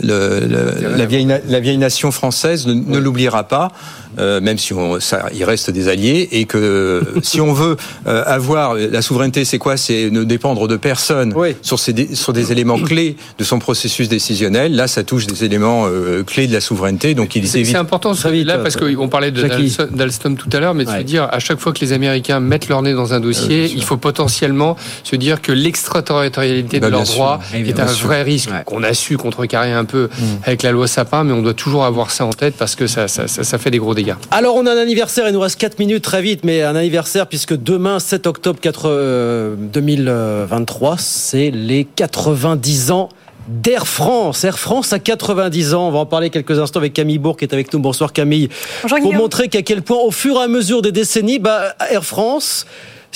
[0.00, 3.72] le, la, vieille, la vieille nation française ne, ne l'oubliera pas.
[4.18, 8.22] Euh, même si on, ça, il reste des alliés, et que si on veut euh,
[8.26, 9.76] avoir la souveraineté, c'est quoi?
[9.76, 14.74] C'est ne dépendre de personne sur, ces, sur des éléments clés de son processus décisionnel.
[14.74, 18.30] Là, ça touche des éléments euh, clés de la souveraineté, donc il C'est important ça,
[18.30, 21.72] là parce qu'on parlait d'Alstom tout à l'heure, mais de se dire à chaque fois
[21.72, 25.52] que les Américains mettent leur nez dans un dossier, il faut potentiellement se dire que
[25.52, 30.24] l'extraterritorialité de leurs droits est un vrai risque qu'on a su contrecarrer un peu mm.
[30.44, 33.08] avec la loi Sapin, mais on doit toujours avoir ça en tête parce que ça,
[33.08, 34.03] ça, ça fait des gros dégâts.
[34.30, 37.26] Alors on a un anniversaire, il nous reste 4 minutes très vite, mais un anniversaire
[37.26, 43.08] puisque demain, 7 octobre 4, 2023, euh, c'est les 90 ans
[43.48, 44.44] d'Air France.
[44.44, 45.88] Air France a 90 ans.
[45.88, 47.78] On va en parler quelques instants avec Camille Bourg qui est avec nous.
[47.78, 48.48] Bonsoir Camille.
[48.82, 52.04] Bonjour, Pour montrer qu'à quel point, au fur et à mesure des décennies, bah, Air
[52.04, 52.66] France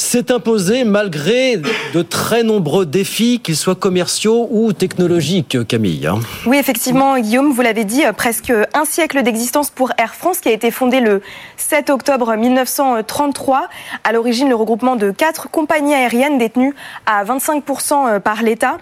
[0.01, 6.07] s'est imposé malgré de très nombreux défis, qu'ils soient commerciaux ou technologiques, Camille.
[6.07, 6.20] Hein.
[6.46, 10.53] Oui, effectivement, Guillaume, vous l'avez dit, presque un siècle d'existence pour Air France, qui a
[10.53, 11.20] été fondé le
[11.57, 13.68] 7 octobre 1933.
[14.05, 16.74] À l'origine, le regroupement de quatre compagnies aériennes détenues
[17.07, 18.78] à 25% par l'État.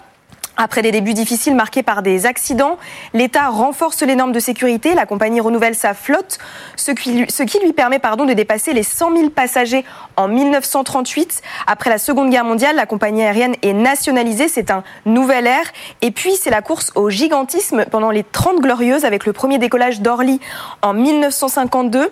[0.57, 2.77] Après des débuts difficiles marqués par des accidents,
[3.13, 4.95] l'État renforce les normes de sécurité.
[4.95, 6.39] La compagnie renouvelle sa flotte,
[6.75, 9.85] ce qui lui, permet pardon, de dépasser les 100 000 passagers
[10.15, 11.43] en 1938.
[11.67, 14.47] Après la Seconde Guerre mondiale, la compagnie aérienne est nationalisée.
[14.47, 15.71] C'est un nouvel air.
[16.01, 20.01] Et puis, c'est la course au gigantisme pendant les 30 glorieuses avec le premier décollage
[20.01, 20.39] d'Orly
[20.81, 22.11] en 1952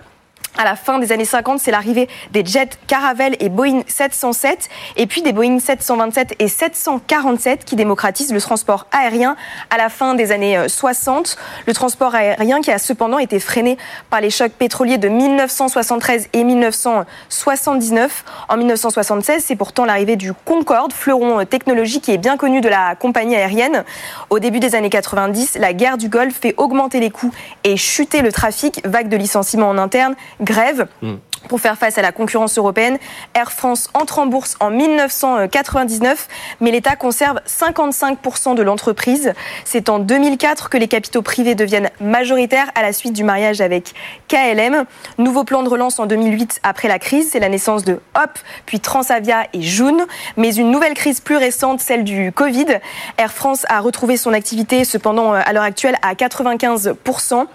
[0.58, 5.08] à la fin des années 50, c'est l'arrivée des jets Caravelle et Boeing 707, et
[5.08, 9.36] puis des Boeing 727 et 747 qui démocratisent le transport aérien
[9.70, 11.38] à la fin des années 60.
[11.68, 13.78] Le transport aérien qui a cependant été freiné
[14.10, 18.24] par les chocs pétroliers de 1973 et 1979.
[18.50, 22.96] En 1976, c'est pourtant l'arrivée du Concorde, fleuron technologique qui est bien connu de la
[22.96, 23.84] compagnie aérienne.
[24.30, 27.32] Au début des années 90, la guerre du Golfe fait augmenter les coûts
[27.64, 30.16] et chuter le trafic, vague de licenciements en interne
[30.46, 30.88] grève.
[31.02, 31.16] Mm.
[31.50, 32.98] Pour faire face à la concurrence européenne,
[33.36, 36.28] Air France entre en bourse en 1999,
[36.60, 39.34] mais l'État conserve 55% de l'entreprise.
[39.64, 43.94] C'est en 2004 que les capitaux privés deviennent majoritaires à la suite du mariage avec
[44.28, 44.86] KLM.
[45.20, 48.80] Nouveau plan de relance en 2008 après la crise, c'est la naissance de Hop, puis
[48.80, 50.08] Transavia et Joon.
[50.38, 52.80] Mais une nouvelle crise plus récente, celle du Covid.
[53.18, 57.46] Air France a retrouvé son activité cependant à l'heure actuelle à 95%.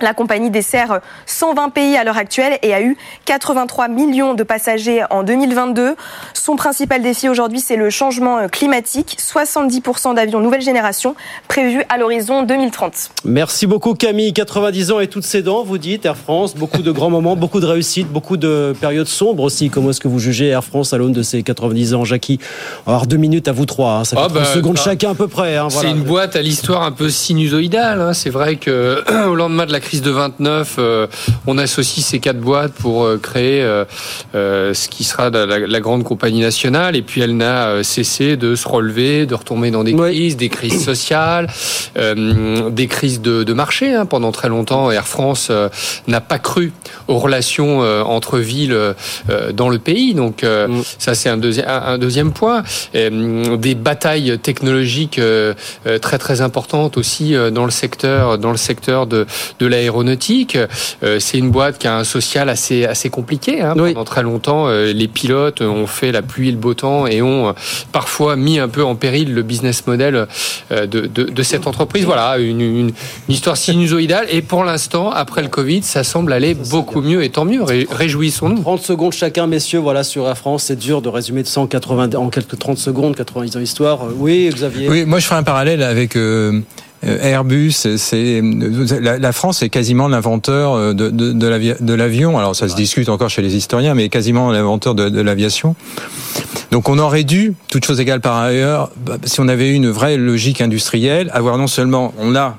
[0.00, 5.02] La compagnie dessert 120 pays à l'heure actuelle et a eu 83 millions de passagers
[5.10, 5.96] en 2022.
[6.34, 9.16] Son principal défi aujourd'hui, c'est le changement climatique.
[9.20, 11.14] 70% d'avions nouvelle génération
[11.48, 13.10] prévus à l'horizon 2030.
[13.24, 14.32] Merci beaucoup Camille.
[14.32, 16.54] 90 ans et toutes ses dents, vous dites Air France.
[16.54, 19.70] Beaucoup de grands moments, beaucoup de réussites, beaucoup de périodes sombres aussi.
[19.70, 22.38] Comment est-ce que vous jugez Air France à l'aune de ces 90 ans Jackie
[22.86, 23.92] avoir deux minutes à vous trois.
[23.92, 24.04] Hein.
[24.04, 25.56] Ça fait oh secondes chacun à peu près.
[25.56, 25.68] Hein.
[25.70, 28.00] C'est une boîte à l'histoire un peu sinusoïdale.
[28.00, 28.12] Hein.
[28.12, 31.06] C'est vrai que au lendemain de la crise de 29, euh,
[31.46, 36.40] on associe ces quatre boîtes pour euh, créer euh, ce qui sera la, grande compagnie
[36.40, 36.96] nationale.
[36.96, 40.84] Et puis elle n'a cessé de se relever, de retomber dans des crises, des crises
[40.84, 41.48] sociales,
[41.94, 43.94] des crises de, marché.
[43.94, 44.06] Hein.
[44.06, 45.52] Pendant très longtemps, Air France
[46.08, 46.72] n'a pas cru
[47.06, 48.94] aux relations entre villes
[49.52, 50.14] dans le pays.
[50.14, 50.82] Donc mm.
[50.98, 52.62] ça, c'est un, deuxième un deuxième point.
[52.94, 55.20] des batailles technologiques
[56.00, 59.26] très très importantes aussi dans le secteur dans le secteur de,
[59.58, 60.58] de l'aéronautique
[61.02, 63.60] euh, c'est une boîte qui a un social assez assez compliqué.
[63.60, 63.74] Hein.
[63.76, 67.22] Pendant très longtemps, euh, les pilotes ont fait la pluie et le beau temps et
[67.22, 67.52] ont euh,
[67.92, 70.26] parfois mis un peu en péril le business model
[70.70, 72.04] de, de, cette entreprise.
[72.04, 72.92] Voilà, une, une,
[73.28, 74.26] histoire sinusoïdale.
[74.30, 77.62] Et pour l'instant, après le Covid, ça semble aller beaucoup mieux et tant mieux.
[77.62, 78.60] Réjouissons-nous.
[78.60, 79.80] 30 secondes chacun, messieurs.
[79.80, 83.56] Voilà, sur Air France, c'est dur de résumer de 180 en quelques 30 secondes, 90
[83.56, 84.00] ans histoire.
[84.16, 84.88] Oui, Xavier.
[84.88, 86.16] Oui, moi je ferai un parallèle avec
[87.04, 88.42] Airbus, c'est
[89.00, 92.38] la, la, France est quasiment l'inventeur de, de, de l'avion.
[92.38, 95.76] Alors ça se discute encore chez les historiens, mais quasiment l'inventeur de, de l'aviation.
[96.70, 99.90] Donc on aurait dû, toute chose égale par ailleurs, bah, si on avait eu une
[99.90, 102.58] vraie logique industrielle, avoir non seulement on a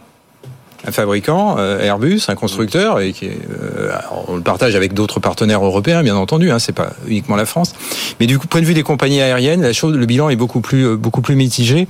[0.88, 3.91] un fabricant, euh, Airbus, un constructeur, et qui euh,
[4.28, 6.52] on le partage avec d'autres partenaires européens, bien entendu.
[6.52, 7.74] Hein, c'est pas uniquement la France.
[8.20, 10.62] Mais du coup, point de vue des compagnies aériennes, la chose, le bilan est beaucoup
[10.62, 11.88] plus euh, beaucoup plus mitigé.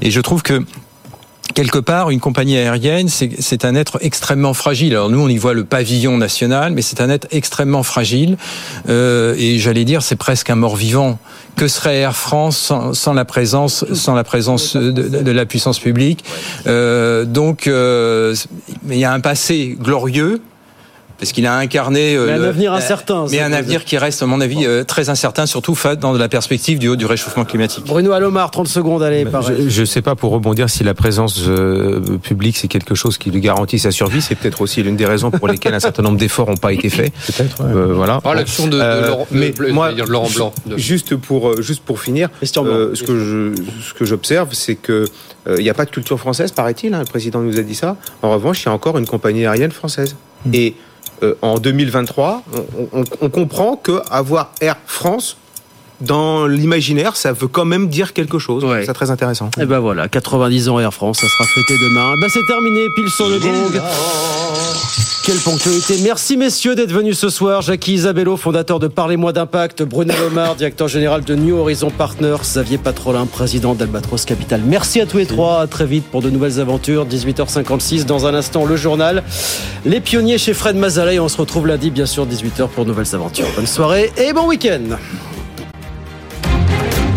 [0.00, 0.64] Et je trouve que
[1.54, 4.92] quelque part, une compagnie aérienne, c'est un être extrêmement fragile.
[4.92, 8.36] Alors nous, on y voit le pavillon national, mais c'est un être extrêmement fragile.
[8.88, 11.18] Euh, et j'allais dire, c'est presque un mort-vivant.
[11.56, 16.24] Que serait Air France sans, la présence, sans la présence de, la puissance publique?
[16.66, 18.34] Euh, Donc, euh,
[18.88, 20.40] il y a un passé glorieux
[21.18, 23.26] parce qu'il a incarné euh, un avenir incertain.
[23.30, 26.78] Mais un avenir qui reste, à mon avis, euh, très incertain, surtout dans la perspective
[26.78, 27.84] du haut du réchauffement climatique.
[27.86, 29.26] Bruno Alomar, 30 secondes, allez.
[29.66, 33.30] Je ne sais pas pour rebondir si la présence euh, publique c'est quelque chose qui
[33.30, 34.22] lui garantit sa survie.
[34.22, 36.88] C'est peut-être aussi l'une des raisons pour lesquelles un certain nombre d'efforts n'ont pas été
[36.88, 37.12] faits.
[37.26, 37.64] Peut-être.
[37.94, 38.20] voilà.
[38.24, 40.52] Ah, l'action de, Laurent, mais moi, Laurent Blanc.
[40.76, 45.04] Juste pour juste pour finir, ce que je ce que j'observe, c'est que
[45.48, 46.92] il n'y a pas de culture française, paraît-il.
[46.92, 47.96] Hein, le président nous a dit ça.
[48.22, 50.14] En revanche, il y a encore une compagnie aérienne française.
[50.44, 50.54] Hmm.
[50.54, 50.74] Et
[51.42, 52.42] en 2023,
[52.92, 55.36] on, on, comprend que avoir Air France
[56.00, 58.64] dans l'imaginaire, ça veut quand même dire quelque chose.
[58.84, 59.50] C'est très intéressant.
[59.60, 62.14] Et ben voilà, 90 ans Air France, ça sera fêté demain.
[62.20, 63.80] Ben c'est terminé, pile sur le gong.
[65.28, 65.98] Quelle ponctualité.
[66.02, 67.60] Merci messieurs d'être venus ce soir.
[67.60, 69.82] Jackie Isabello, fondateur de Parlez-moi d'impact.
[69.82, 72.38] Bruno Lomar, directeur général de New Horizon Partners.
[72.40, 74.62] Xavier Patrolin, président d'Albatros Capital.
[74.64, 75.60] Merci à tous les trois.
[75.60, 77.04] À très vite pour de nouvelles aventures.
[77.04, 78.06] 18h56.
[78.06, 79.22] Dans un instant, le journal.
[79.84, 81.18] Les pionniers chez Fred Mazalay.
[81.18, 83.48] On se retrouve lundi, bien sûr, 18h pour de nouvelles aventures.
[83.54, 84.96] Bonne soirée et bon week-end.